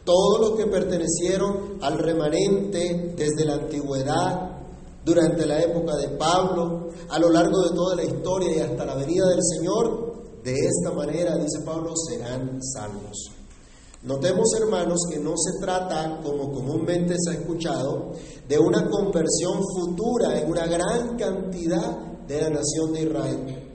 Todos 0.05 0.41
los 0.41 0.51
que 0.53 0.67
pertenecieron 0.67 1.79
al 1.83 1.99
remanente 1.99 3.15
desde 3.17 3.45
la 3.45 3.55
antigüedad, 3.55 4.51
durante 5.05 5.47
la 5.47 5.63
época 5.63 5.97
de 5.97 6.09
Pablo, 6.09 6.89
a 7.09 7.19
lo 7.19 7.31
largo 7.31 7.63
de 7.63 7.75
toda 7.75 7.97
la 7.97 8.05
historia 8.05 8.57
y 8.57 8.61
hasta 8.61 8.85
la 8.85 8.95
venida 8.95 9.29
del 9.29 9.41
Señor, 9.43 10.11
de 10.45 10.55
esta 10.55 10.93
manera, 10.93 11.37
dice 11.37 11.61
Pablo, 11.65 11.93
serán 12.09 12.61
salvos. 12.63 13.31
Notemos, 14.03 14.49
hermanos, 14.59 15.01
que 15.11 15.19
no 15.19 15.35
se 15.37 15.61
trata, 15.61 16.21
como 16.23 16.51
comúnmente 16.53 17.17
se 17.19 17.31
ha 17.31 17.35
escuchado, 17.35 18.13
de 18.49 18.59
una 18.59 18.89
conversión 18.89 19.61
futura 19.75 20.41
en 20.41 20.51
una 20.51 20.67
gran 20.67 21.19
cantidad 21.19 21.99
de 22.27 22.41
la 22.41 22.49
nación 22.49 22.93
de 22.95 23.03
Israel. 23.03 23.67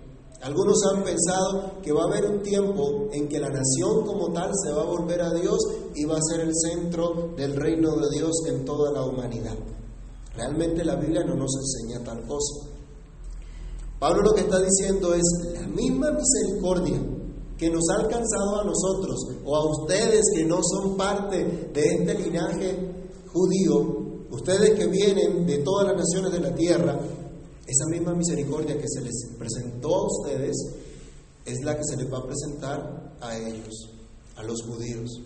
Algunos 0.41 0.77
han 0.91 1.03
pensado 1.03 1.81
que 1.81 1.91
va 1.91 2.03
a 2.03 2.07
haber 2.07 2.25
un 2.25 2.41
tiempo 2.41 3.07
en 3.11 3.27
que 3.27 3.39
la 3.39 3.49
nación 3.49 4.05
como 4.05 4.31
tal 4.31 4.51
se 4.63 4.71
va 4.71 4.81
a 4.81 4.85
volver 4.85 5.21
a 5.21 5.33
Dios 5.33 5.59
y 5.95 6.05
va 6.05 6.17
a 6.17 6.21
ser 6.21 6.41
el 6.41 6.53
centro 6.55 7.33
del 7.37 7.55
reino 7.55 7.95
de 7.95 8.09
Dios 8.11 8.31
en 8.47 8.65
toda 8.65 8.91
la 8.91 9.03
humanidad. 9.03 9.55
Realmente 10.35 10.83
la 10.83 10.95
Biblia 10.95 11.23
no 11.23 11.35
nos 11.35 11.51
enseña 11.55 12.03
tal 12.03 12.27
cosa. 12.27 12.74
Pablo 13.99 14.23
lo 14.23 14.33
que 14.33 14.41
está 14.41 14.59
diciendo 14.61 15.13
es 15.13 15.23
la 15.53 15.67
misma 15.67 16.11
misericordia 16.11 17.01
que 17.57 17.69
nos 17.69 17.83
ha 17.89 18.01
alcanzado 18.01 18.61
a 18.61 18.65
nosotros 18.65 19.15
o 19.45 19.55
a 19.55 19.65
ustedes 19.71 20.21
que 20.35 20.43
no 20.43 20.59
son 20.61 20.97
parte 20.97 21.69
de 21.73 21.81
este 21.81 22.13
linaje 22.15 22.77
judío, 23.27 24.25
ustedes 24.31 24.77
que 24.77 24.87
vienen 24.87 25.45
de 25.45 25.59
todas 25.59 25.87
las 25.87 25.97
naciones 25.97 26.31
de 26.33 26.39
la 26.39 26.53
tierra, 26.53 26.99
esa 27.65 27.85
misma 27.89 28.13
misericordia 28.13 28.77
que 28.77 28.87
se 28.87 29.01
les 29.01 29.29
presentó 29.37 29.95
a 29.95 30.07
ustedes 30.07 30.55
es 31.45 31.63
la 31.63 31.75
que 31.77 31.83
se 31.83 31.97
les 31.97 32.11
va 32.11 32.19
a 32.19 32.25
presentar 32.25 33.17
a 33.21 33.37
ellos, 33.37 33.91
a 34.35 34.43
los 34.43 34.61
judíos. 34.63 35.21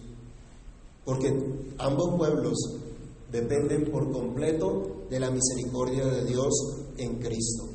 Porque 1.04 1.34
ambos 1.80 2.16
pueblos 2.18 2.58
dependen 3.32 3.92
por 3.92 4.12
completo 4.12 5.06
de 5.10 5.20
la 5.20 5.32
misericordia 5.32 6.06
de 6.06 6.26
Dios 6.26 6.54
en 6.98 7.20
Cristo. 7.20 7.69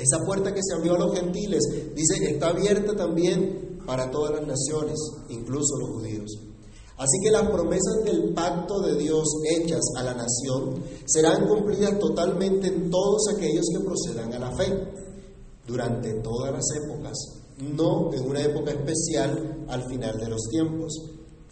Esa 0.00 0.24
puerta 0.24 0.54
que 0.54 0.60
se 0.62 0.74
abrió 0.74 0.94
a 0.94 0.98
los 0.98 1.14
gentiles, 1.14 1.62
dice, 1.94 2.30
está 2.30 2.48
abierta 2.48 2.94
también 2.94 3.80
para 3.86 4.10
todas 4.10 4.32
las 4.32 4.46
naciones, 4.46 4.98
incluso 5.28 5.76
los 5.78 5.90
judíos. 5.90 6.30
Así 6.96 7.16
que 7.22 7.30
las 7.30 7.48
promesas 7.48 8.04
del 8.04 8.34
pacto 8.34 8.80
de 8.80 8.96
Dios 8.96 9.24
hechas 9.50 9.80
a 9.96 10.02
la 10.02 10.14
nación 10.14 10.82
serán 11.06 11.48
cumplidas 11.48 11.98
totalmente 11.98 12.68
en 12.68 12.90
todos 12.90 13.28
aquellos 13.34 13.64
que 13.72 13.84
procedan 13.84 14.34
a 14.34 14.38
la 14.38 14.54
fe, 14.54 14.66
durante 15.66 16.12
todas 16.14 16.52
las 16.52 16.64
épocas, 16.82 17.16
no 17.58 18.12
en 18.12 18.28
una 18.28 18.42
época 18.42 18.72
especial 18.72 19.64
al 19.68 19.82
final 19.88 20.18
de 20.18 20.28
los 20.28 20.42
tiempos. 20.50 20.92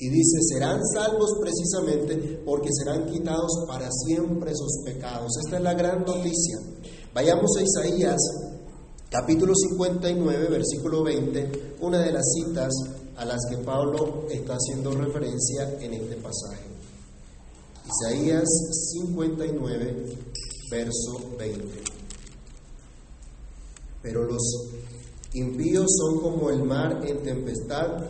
Y 0.01 0.11
dice, 0.11 0.39
serán 0.43 0.81
salvos 0.95 1.31
precisamente 1.41 2.43
porque 2.45 2.69
serán 2.73 3.07
quitados 3.07 3.51
para 3.67 3.89
siempre 3.91 4.53
sus 4.55 4.85
pecados. 4.85 5.33
Esta 5.45 5.57
es 5.57 5.63
la 5.63 5.75
gran 5.75 6.05
noticia. 6.05 6.59
Vayamos 7.15 7.51
a 7.59 7.63
Isaías 7.63 8.21
capítulo 9.11 9.55
59, 9.55 10.49
versículo 10.51 11.03
20, 11.03 11.77
una 11.81 12.01
de 12.01 12.13
las 12.13 12.25
citas 12.35 12.71
a 13.17 13.25
las 13.25 13.41
que 13.49 13.57
Pablo 13.59 14.27
está 14.31 14.55
haciendo 14.55 14.91
referencia 14.91 15.79
en 15.81 15.95
este 15.95 16.17
pasaje. 16.17 16.67
Isaías 17.87 18.45
59, 18.93 20.19
verso 20.71 21.31
20. 21.39 21.83
Pero 24.03 24.25
los 24.25 24.43
impíos 25.33 25.87
son 25.89 26.21
como 26.21 26.51
el 26.51 26.63
mar 26.63 27.03
en 27.07 27.23
tempestad. 27.23 28.05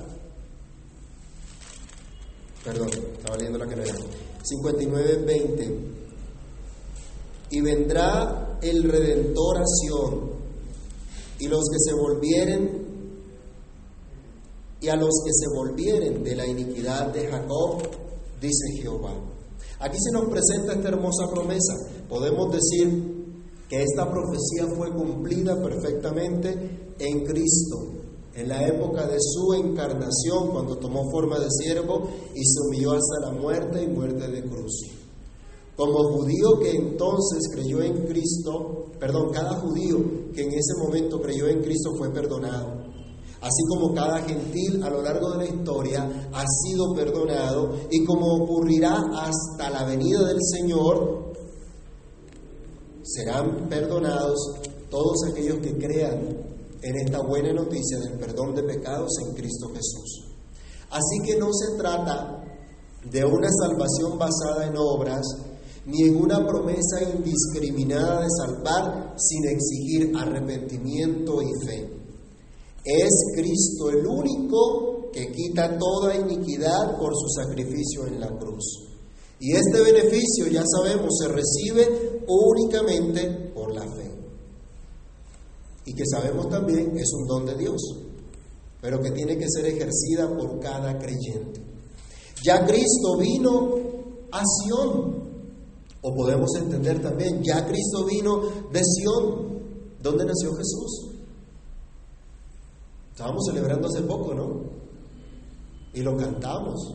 Perdón, 2.64 2.90
estaba 3.16 3.36
leyendo 3.36 3.58
la 3.60 3.68
que 3.68 3.76
no 3.76 3.82
era. 3.84 3.94
59, 4.42 5.22
20. 5.24 5.78
Y 7.50 7.60
vendrá 7.60 8.47
el 8.62 8.82
Redentor 8.84 9.58
a 9.58 9.64
y 11.40 11.46
los 11.46 11.64
que 11.70 11.78
se 11.78 11.94
volvieren 11.94 12.88
y 14.80 14.88
a 14.88 14.96
los 14.96 15.10
que 15.24 15.32
se 15.32 15.48
volvieren 15.54 16.22
de 16.22 16.36
la 16.36 16.46
iniquidad 16.46 17.12
de 17.12 17.26
Jacob, 17.26 17.82
dice 18.40 18.80
Jehová. 18.80 19.14
Aquí 19.80 19.96
se 19.98 20.12
nos 20.12 20.28
presenta 20.28 20.74
esta 20.74 20.88
hermosa 20.88 21.28
promesa. 21.32 21.74
Podemos 22.08 22.52
decir 22.52 23.18
que 23.68 23.82
esta 23.82 24.10
profecía 24.10 24.66
fue 24.76 24.92
cumplida 24.92 25.60
perfectamente 25.60 26.94
en 26.98 27.24
Cristo, 27.24 27.76
en 28.34 28.48
la 28.48 28.66
época 28.66 29.06
de 29.06 29.18
su 29.20 29.54
encarnación, 29.54 30.50
cuando 30.52 30.78
tomó 30.78 31.10
forma 31.10 31.38
de 31.38 31.48
siervo 31.50 32.08
y 32.34 32.44
se 32.44 32.60
humilló 32.66 32.92
hasta 32.92 33.30
la 33.30 33.32
muerte 33.32 33.82
y 33.82 33.88
muerte 33.88 34.28
de 34.28 34.42
cruz. 34.42 35.07
Como 35.78 36.12
judío 36.12 36.58
que 36.60 36.72
entonces 36.72 37.48
creyó 37.52 37.80
en 37.82 38.04
Cristo, 38.08 38.86
perdón, 38.98 39.30
cada 39.32 39.60
judío 39.60 39.98
que 40.34 40.42
en 40.42 40.48
ese 40.48 40.74
momento 40.76 41.22
creyó 41.22 41.46
en 41.46 41.62
Cristo 41.62 41.94
fue 41.96 42.10
perdonado. 42.10 42.82
Así 43.40 43.62
como 43.68 43.94
cada 43.94 44.18
gentil 44.22 44.82
a 44.82 44.90
lo 44.90 45.02
largo 45.02 45.30
de 45.30 45.38
la 45.38 45.44
historia 45.46 46.30
ha 46.32 46.44
sido 46.64 46.92
perdonado 46.96 47.76
y 47.92 48.04
como 48.04 48.42
ocurrirá 48.42 48.96
hasta 49.14 49.70
la 49.70 49.84
venida 49.84 50.24
del 50.24 50.38
Señor, 50.42 51.32
serán 53.04 53.68
perdonados 53.68 54.36
todos 54.90 55.30
aquellos 55.30 55.58
que 55.58 55.78
crean 55.78 56.38
en 56.82 56.96
esta 57.06 57.22
buena 57.22 57.52
noticia 57.52 58.00
del 58.00 58.18
perdón 58.18 58.52
de 58.56 58.64
pecados 58.64 59.12
en 59.24 59.32
Cristo 59.36 59.68
Jesús. 59.68 60.24
Así 60.90 61.20
que 61.24 61.38
no 61.38 61.52
se 61.52 61.76
trata 61.76 62.44
de 63.08 63.24
una 63.24 63.48
salvación 63.62 64.18
basada 64.18 64.66
en 64.66 64.76
obras, 64.76 65.24
ni 65.88 66.02
en 66.02 66.16
una 66.16 66.46
promesa 66.46 67.02
indiscriminada 67.14 68.20
de 68.20 68.28
salvar 68.36 69.14
sin 69.16 69.44
exigir 69.48 70.12
arrepentimiento 70.16 71.40
y 71.42 71.66
fe. 71.66 71.90
Es 72.84 73.10
Cristo 73.34 73.90
el 73.90 74.06
único 74.06 75.10
que 75.10 75.32
quita 75.32 75.78
toda 75.78 76.14
iniquidad 76.14 76.98
por 76.98 77.12
su 77.14 77.28
sacrificio 77.28 78.06
en 78.06 78.20
la 78.20 78.28
cruz. 78.38 78.88
Y 79.40 79.52
este 79.52 79.80
beneficio, 79.80 80.46
ya 80.50 80.62
sabemos, 80.66 81.16
se 81.18 81.28
recibe 81.28 82.22
únicamente 82.26 83.52
por 83.54 83.74
la 83.74 83.82
fe. 83.82 84.10
Y 85.86 85.94
que 85.94 86.04
sabemos 86.06 86.50
también 86.50 86.96
es 86.98 87.10
un 87.14 87.26
don 87.26 87.46
de 87.46 87.56
Dios, 87.56 87.80
pero 88.80 89.00
que 89.00 89.12
tiene 89.12 89.38
que 89.38 89.48
ser 89.48 89.64
ejercida 89.66 90.28
por 90.36 90.60
cada 90.60 90.98
creyente. 90.98 91.62
Ya 92.44 92.66
Cristo 92.66 93.16
vino 93.18 93.74
a 94.30 94.42
Sión, 94.44 95.17
o 96.02 96.14
podemos 96.14 96.54
entender 96.56 97.02
también, 97.02 97.42
ya 97.42 97.66
Cristo 97.66 98.04
vino 98.04 98.40
de 98.72 98.80
Sión, 98.84 99.58
donde 100.02 100.24
nació 100.24 100.54
Jesús. 100.54 101.08
Estábamos 103.10 103.44
celebrando 103.46 103.88
hace 103.88 104.02
poco, 104.02 104.32
¿no? 104.34 104.62
Y 105.92 106.02
lo 106.02 106.16
cantamos. 106.16 106.94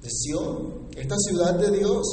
De 0.00 0.08
Sión, 0.10 0.88
esta 0.96 1.16
ciudad 1.18 1.58
de 1.58 1.78
Dios, 1.78 2.06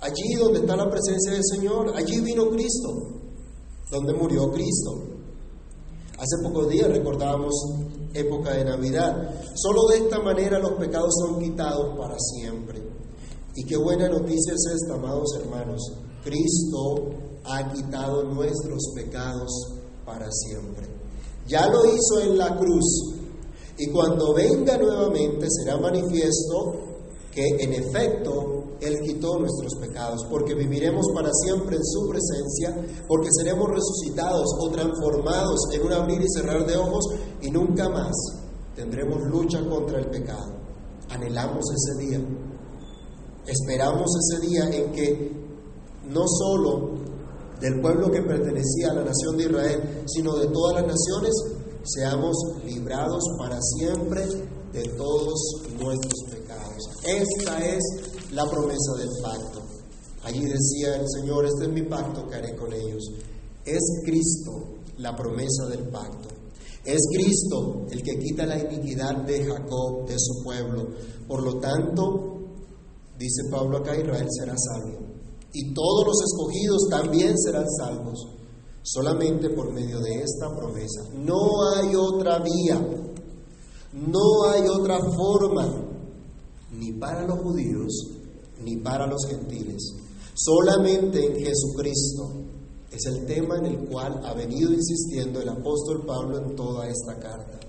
allí 0.00 0.34
donde 0.38 0.60
está 0.60 0.76
la 0.76 0.90
presencia 0.90 1.32
del 1.32 1.44
Señor, 1.44 1.92
allí 1.96 2.20
vino 2.20 2.50
Cristo, 2.50 2.88
donde 3.90 4.12
murió 4.14 4.50
Cristo. 4.52 5.02
Hace 6.18 6.42
pocos 6.42 6.68
días 6.68 6.88
recordábamos 6.88 7.54
época 8.14 8.52
de 8.52 8.64
Navidad. 8.64 9.34
Solo 9.54 9.86
de 9.88 9.98
esta 9.98 10.20
manera 10.20 10.58
los 10.58 10.72
pecados 10.72 11.14
son 11.20 11.40
quitados 11.40 11.96
para 11.98 12.16
siempre. 12.18 12.85
Y 13.56 13.64
qué 13.64 13.76
buena 13.76 14.08
noticia 14.08 14.52
es 14.52 14.66
esta, 14.74 14.94
amados 14.94 15.34
hermanos. 15.40 15.80
Cristo 16.22 17.08
ha 17.44 17.72
quitado 17.72 18.24
nuestros 18.24 18.92
pecados 18.94 19.50
para 20.04 20.30
siempre. 20.30 20.86
Ya 21.48 21.66
lo 21.68 21.86
hizo 21.86 22.20
en 22.20 22.36
la 22.36 22.54
cruz. 22.58 23.14
Y 23.78 23.90
cuando 23.90 24.34
venga 24.34 24.76
nuevamente 24.76 25.46
será 25.50 25.78
manifiesto 25.78 26.86
que 27.32 27.46
en 27.46 27.72
efecto 27.72 28.64
Él 28.80 28.98
quitó 29.04 29.38
nuestros 29.38 29.74
pecados, 29.76 30.26
porque 30.30 30.54
viviremos 30.54 31.06
para 31.14 31.30
siempre 31.32 31.76
en 31.76 31.84
su 31.84 32.08
presencia, 32.08 33.04
porque 33.08 33.28
seremos 33.30 33.68
resucitados 33.70 34.46
o 34.60 34.70
transformados 34.70 35.60
en 35.72 35.82
un 35.82 35.92
abrir 35.92 36.20
y 36.20 36.28
cerrar 36.28 36.66
de 36.66 36.76
ojos 36.76 37.04
y 37.40 37.50
nunca 37.50 37.88
más 37.88 38.14
tendremos 38.74 39.22
lucha 39.30 39.66
contra 39.66 39.98
el 39.98 40.06
pecado. 40.06 40.52
Anhelamos 41.08 41.64
ese 41.70 42.06
día. 42.06 42.20
Esperamos 43.46 44.10
ese 44.24 44.46
día 44.46 44.68
en 44.70 44.92
que 44.92 45.32
no 46.08 46.24
solo 46.26 46.90
del 47.60 47.80
pueblo 47.80 48.10
que 48.10 48.22
pertenecía 48.22 48.90
a 48.90 48.94
la 48.94 49.04
nación 49.04 49.36
de 49.36 49.44
Israel, 49.44 50.02
sino 50.06 50.36
de 50.36 50.48
todas 50.48 50.82
las 50.82 50.86
naciones, 50.86 51.32
seamos 51.84 52.36
librados 52.64 53.22
para 53.38 53.58
siempre 53.60 54.26
de 54.72 54.82
todos 54.96 55.34
nuestros 55.78 56.24
pecados. 56.30 56.90
Esta 57.04 57.64
es 57.64 57.82
la 58.32 58.44
promesa 58.50 58.94
del 58.98 59.10
pacto. 59.22 59.62
Allí 60.24 60.44
decía 60.44 60.96
el 60.96 61.08
Señor, 61.08 61.46
este 61.46 61.66
es 61.66 61.72
mi 61.72 61.82
pacto 61.82 62.26
que 62.26 62.34
haré 62.34 62.56
con 62.56 62.72
ellos. 62.72 63.04
Es 63.64 63.80
Cristo 64.04 64.76
la 64.98 65.14
promesa 65.14 65.66
del 65.70 65.88
pacto. 65.88 66.28
Es 66.84 67.00
Cristo 67.12 67.86
el 67.90 68.02
que 68.02 68.18
quita 68.18 68.44
la 68.44 68.58
iniquidad 68.58 69.24
de 69.24 69.44
Jacob, 69.44 70.06
de 70.06 70.16
su 70.18 70.42
pueblo. 70.42 70.88
Por 71.26 71.42
lo 71.42 71.58
tanto, 71.58 72.35
dice 73.18 73.42
Pablo 73.50 73.78
acá, 73.78 73.96
Israel 73.96 74.28
será 74.30 74.54
salvo. 74.56 74.98
Y 75.52 75.72
todos 75.72 76.06
los 76.06 76.22
escogidos 76.22 76.88
también 76.90 77.36
serán 77.38 77.66
salvos, 77.78 78.26
solamente 78.82 79.50
por 79.50 79.72
medio 79.72 80.00
de 80.00 80.22
esta 80.22 80.54
promesa. 80.54 81.02
No 81.14 81.70
hay 81.70 81.94
otra 81.94 82.38
vía, 82.40 82.78
no 83.92 84.44
hay 84.50 84.68
otra 84.68 84.98
forma, 85.16 85.72
ni 86.72 86.92
para 86.92 87.26
los 87.26 87.38
judíos, 87.40 87.92
ni 88.62 88.76
para 88.76 89.06
los 89.06 89.24
gentiles. 89.26 89.94
Solamente 90.34 91.24
en 91.24 91.44
Jesucristo 91.44 92.30
es 92.90 93.06
el 93.06 93.24
tema 93.24 93.56
en 93.58 93.66
el 93.66 93.78
cual 93.88 94.20
ha 94.24 94.34
venido 94.34 94.72
insistiendo 94.72 95.40
el 95.40 95.48
apóstol 95.48 96.04
Pablo 96.06 96.38
en 96.38 96.54
toda 96.54 96.86
esta 96.88 97.18
carta. 97.18 97.65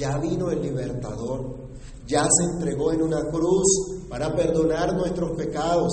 Ya 0.00 0.16
vino 0.16 0.50
el 0.50 0.62
libertador, 0.62 1.68
ya 2.06 2.24
se 2.24 2.54
entregó 2.54 2.90
en 2.90 3.02
una 3.02 3.22
cruz 3.30 4.06
para 4.08 4.34
perdonar 4.34 4.96
nuestros 4.96 5.36
pecados, 5.36 5.92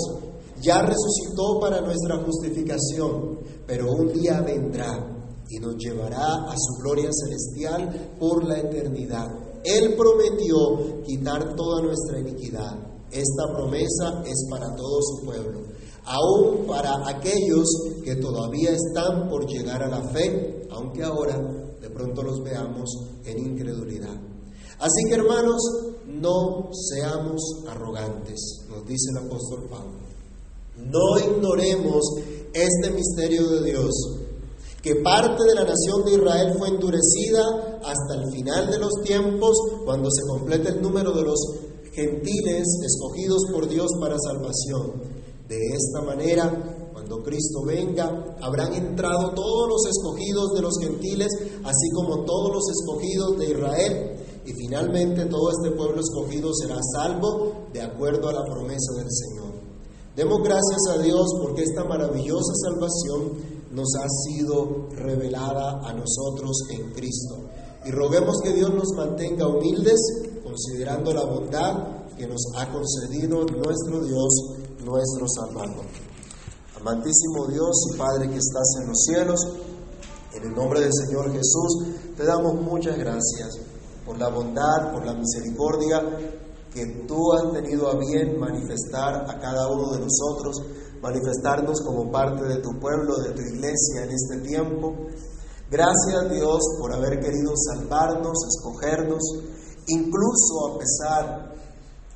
ya 0.61 0.81
resucitó 0.81 1.59
para 1.59 1.81
nuestra 1.81 2.15
justificación, 2.23 3.37
pero 3.65 3.91
un 3.91 4.13
día 4.13 4.39
vendrá 4.39 5.13
y 5.49 5.59
nos 5.59 5.75
llevará 5.75 6.45
a 6.49 6.55
su 6.55 6.81
gloria 6.81 7.09
celestial 7.11 8.15
por 8.17 8.45
la 8.45 8.59
eternidad. 8.59 9.27
Él 9.65 9.95
prometió 9.97 11.03
quitar 11.05 11.53
toda 11.57 11.81
nuestra 11.81 12.19
iniquidad. 12.19 12.77
Esta 13.11 13.53
promesa 13.53 14.23
es 14.25 14.47
para 14.49 14.73
todo 14.73 15.01
su 15.01 15.25
pueblo, 15.25 15.63
aún 16.05 16.65
para 16.65 17.09
aquellos 17.09 17.67
que 18.05 18.15
todavía 18.15 18.71
están 18.71 19.27
por 19.27 19.45
llegar 19.45 19.83
a 19.83 19.89
la 19.89 20.01
fe, 20.11 20.65
aunque 20.71 21.03
ahora 21.03 21.66
pronto 21.97 22.21
los 22.23 22.43
veamos 22.43 22.89
en 23.25 23.39
incredulidad. 23.39 24.15
Así 24.79 25.09
que 25.09 25.15
hermanos, 25.15 25.59
no 26.05 26.69
seamos 26.71 27.41
arrogantes, 27.67 28.65
nos 28.69 28.85
dice 28.85 29.09
el 29.11 29.25
apóstol 29.25 29.67
Pablo. 29.69 29.99
No 30.77 31.19
ignoremos 31.19 32.03
este 32.53 32.91
misterio 32.91 33.47
de 33.49 33.71
Dios, 33.71 33.91
que 34.83 34.95
parte 34.97 35.43
de 35.43 35.55
la 35.55 35.63
nación 35.63 36.05
de 36.05 36.13
Israel 36.13 36.53
fue 36.59 36.69
endurecida 36.69 37.79
hasta 37.83 38.21
el 38.21 38.31
final 38.31 38.69
de 38.69 38.77
los 38.77 38.93
tiempos, 39.03 39.57
cuando 39.83 40.09
se 40.11 40.21
complete 40.27 40.69
el 40.69 40.81
número 40.81 41.11
de 41.13 41.23
los 41.23 41.39
gentiles 41.93 42.67
escogidos 42.85 43.41
por 43.51 43.67
Dios 43.67 43.87
para 43.99 44.15
salvación. 44.19 45.17
De 45.47 45.57
esta 45.73 46.01
manera, 46.05 46.76
cuando 47.07 47.23
Cristo 47.23 47.63
venga, 47.65 48.35
habrán 48.41 48.73
entrado 48.73 49.31
todos 49.33 49.69
los 49.69 49.85
escogidos 49.87 50.53
de 50.53 50.61
los 50.61 50.73
gentiles, 50.81 51.29
así 51.63 51.89
como 51.93 52.25
todos 52.25 52.51
los 52.53 52.63
escogidos 52.69 53.37
de 53.37 53.51
Israel, 53.51 54.17
y 54.45 54.51
finalmente 54.53 55.25
todo 55.25 55.51
este 55.51 55.71
pueblo 55.71 56.01
escogido 56.01 56.53
será 56.53 56.77
salvo 56.93 57.67
de 57.71 57.81
acuerdo 57.81 58.27
a 58.27 58.33
la 58.33 58.43
promesa 58.43 58.93
del 58.97 59.07
Señor. 59.09 59.53
Demos 60.15 60.39
gracias 60.43 60.81
a 60.93 61.01
Dios 61.01 61.27
porque 61.41 61.63
esta 61.63 61.85
maravillosa 61.85 62.53
salvación 62.63 63.57
nos 63.71 63.87
ha 63.95 64.07
sido 64.25 64.87
revelada 64.91 65.79
a 65.87 65.93
nosotros 65.93 66.57
en 66.71 66.91
Cristo. 66.91 67.37
Y 67.85 67.91
roguemos 67.91 68.37
que 68.43 68.53
Dios 68.53 68.73
nos 68.73 68.91
mantenga 68.97 69.47
humildes, 69.47 69.99
considerando 70.43 71.13
la 71.13 71.23
bondad 71.23 71.87
que 72.17 72.27
nos 72.27 72.41
ha 72.57 72.69
concedido 72.71 73.45
nuestro 73.45 74.03
Dios, 74.03 74.29
nuestro 74.83 75.25
Salvador. 75.27 75.85
Amantísimo 76.79 77.47
Dios 77.47 77.75
y 77.91 77.97
Padre 77.97 78.29
que 78.29 78.37
estás 78.37 78.75
en 78.81 78.87
los 78.87 79.03
cielos, 79.03 79.39
en 80.33 80.43
el 80.43 80.53
nombre 80.53 80.79
del 80.79 80.91
Señor 80.93 81.31
Jesús, 81.31 81.87
te 82.15 82.23
damos 82.23 82.53
muchas 82.61 82.95
gracias 82.97 83.57
por 84.05 84.19
la 84.19 84.29
bondad, 84.29 84.93
por 84.93 85.03
la 85.03 85.15
misericordia 85.15 86.03
que 86.71 86.85
tú 87.07 87.33
has 87.33 87.51
tenido 87.51 87.89
a 87.89 87.97
bien 87.97 88.39
manifestar 88.39 89.25
a 89.27 89.39
cada 89.39 89.67
uno 89.71 89.91
de 89.93 90.01
nosotros 90.01 90.61
manifestarnos 91.01 91.81
como 91.81 92.11
parte 92.11 92.43
de 92.43 92.57
tu 92.57 92.69
pueblo, 92.79 93.17
de 93.17 93.31
tu 93.31 93.41
iglesia 93.41 94.03
en 94.03 94.11
este 94.11 94.47
tiempo. 94.47 94.93
Gracias 95.71 96.31
Dios 96.31 96.59
por 96.79 96.93
haber 96.93 97.19
querido 97.19 97.53
salvarnos, 97.55 98.37
escogernos, 98.49 99.23
incluso 99.87 100.75
a 100.75 100.77
pesar 100.77 101.56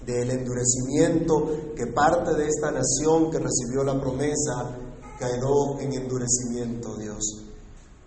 del 0.06 0.32
endurecimiento 0.32 1.74
que 1.76 1.88
parte 1.88 2.34
de 2.36 2.48
esta 2.48 2.72
nación 2.72 3.30
que 3.32 3.40
recibió 3.40 3.84
la 3.84 4.00
promesa 4.00 4.76
quedó 5.18 5.80
en 5.80 5.94
endurecimiento, 5.94 6.98
Dios. 6.98 7.46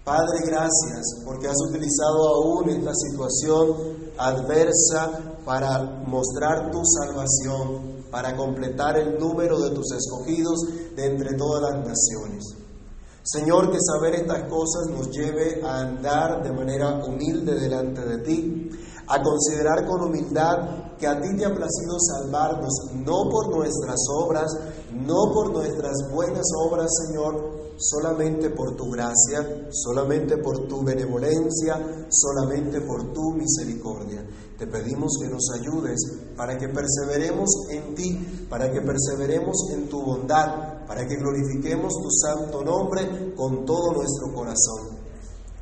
Padre, 0.05 0.39
gracias 0.47 1.23
porque 1.25 1.47
has 1.47 1.57
utilizado 1.71 2.29
aún 2.29 2.69
esta 2.69 2.93
situación 2.95 4.13
adversa 4.19 5.39
para 5.45 6.03
mostrar 6.07 6.71
tu 6.71 6.83
salvación 6.85 7.95
para 8.15 8.37
completar 8.37 8.97
el 8.97 9.19
número 9.19 9.59
de 9.59 9.71
tus 9.71 9.91
escogidos 9.91 10.61
de 10.95 11.05
entre 11.05 11.37
todas 11.37 11.63
las 11.63 11.85
naciones. 11.85 12.45
Señor, 13.25 13.73
que 13.73 13.79
saber 13.81 14.15
estas 14.15 14.49
cosas 14.49 14.87
nos 14.89 15.11
lleve 15.11 15.61
a 15.65 15.81
andar 15.81 16.45
de 16.45 16.53
manera 16.53 17.05
humilde 17.05 17.59
delante 17.59 18.03
de 18.03 18.19
ti, 18.19 18.71
a 19.09 19.21
considerar 19.21 19.85
con 19.85 20.03
humildad 20.03 20.84
que 20.99 21.07
a 21.07 21.21
ti 21.21 21.37
te 21.37 21.45
ha 21.45 21.55
placido 21.55 21.97
salvarnos, 21.99 22.73
no 22.95 23.29
por 23.31 23.55
nuestras 23.57 24.01
obras, 24.21 24.51
no 24.93 25.33
por 25.33 25.53
nuestras 25.53 25.97
buenas 26.13 26.47
obras, 26.67 26.89
Señor, 27.07 27.65
solamente 27.77 28.51
por 28.51 28.77
tu 28.77 28.91
gracia, 28.91 29.69
solamente 29.71 30.39
por 30.39 30.67
tu 30.69 30.83
benevolencia, 30.83 32.07
solamente 32.09 32.81
por 32.81 33.13
tu 33.13 33.33
misericordia. 33.33 34.25
Te 34.59 34.67
pedimos 34.67 35.19
que 35.21 35.29
nos 35.29 35.51
ayudes 35.59 35.99
para 36.37 36.57
que 36.57 36.69
perseveremos 36.69 37.51
en 37.71 37.95
ti, 37.95 38.47
para 38.49 38.71
que 38.71 38.81
perseveremos 38.81 39.57
en 39.73 39.89
tu 39.89 40.01
bondad, 40.01 40.87
para 40.87 41.07
que 41.07 41.17
glorifiquemos 41.17 41.93
tu 41.95 42.11
santo 42.11 42.63
nombre 42.63 43.35
con 43.35 43.65
todo 43.65 43.95
nuestro 43.95 44.33
corazón. 44.33 45.03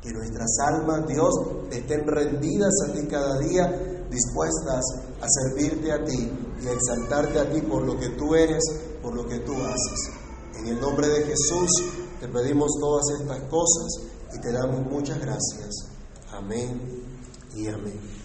Que 0.01 0.11
nuestras 0.11 0.51
almas, 0.67 1.07
Dios, 1.07 1.33
estén 1.71 2.05
rendidas 2.05 2.73
a 2.87 2.93
ti 2.93 3.07
cada 3.07 3.39
día, 3.39 4.05
dispuestas 4.11 4.83
a 5.23 5.27
servirte 5.29 5.91
a 5.91 6.03
ti 6.03 6.29
y 6.61 6.67
a 6.67 6.73
exaltarte 6.73 7.39
a 7.39 7.49
ti 7.49 7.61
por 7.61 7.85
lo 7.85 7.97
que 7.97 8.09
tú 8.09 8.35
eres, 8.35 8.61
por 9.01 9.15
lo 9.15 9.25
que 9.25 9.39
tú 9.39 9.53
haces. 9.53 10.11
En 10.59 10.67
el 10.67 10.81
nombre 10.81 11.07
de 11.07 11.23
Jesús 11.23 11.69
te 12.19 12.27
pedimos 12.27 12.71
todas 12.79 13.21
estas 13.21 13.39
cosas 13.49 14.01
y 14.35 14.41
te 14.41 14.51
damos 14.51 14.81
muchas 14.91 15.19
gracias. 15.19 15.87
Amén 16.31 17.05
y 17.55 17.67
amén. 17.67 18.22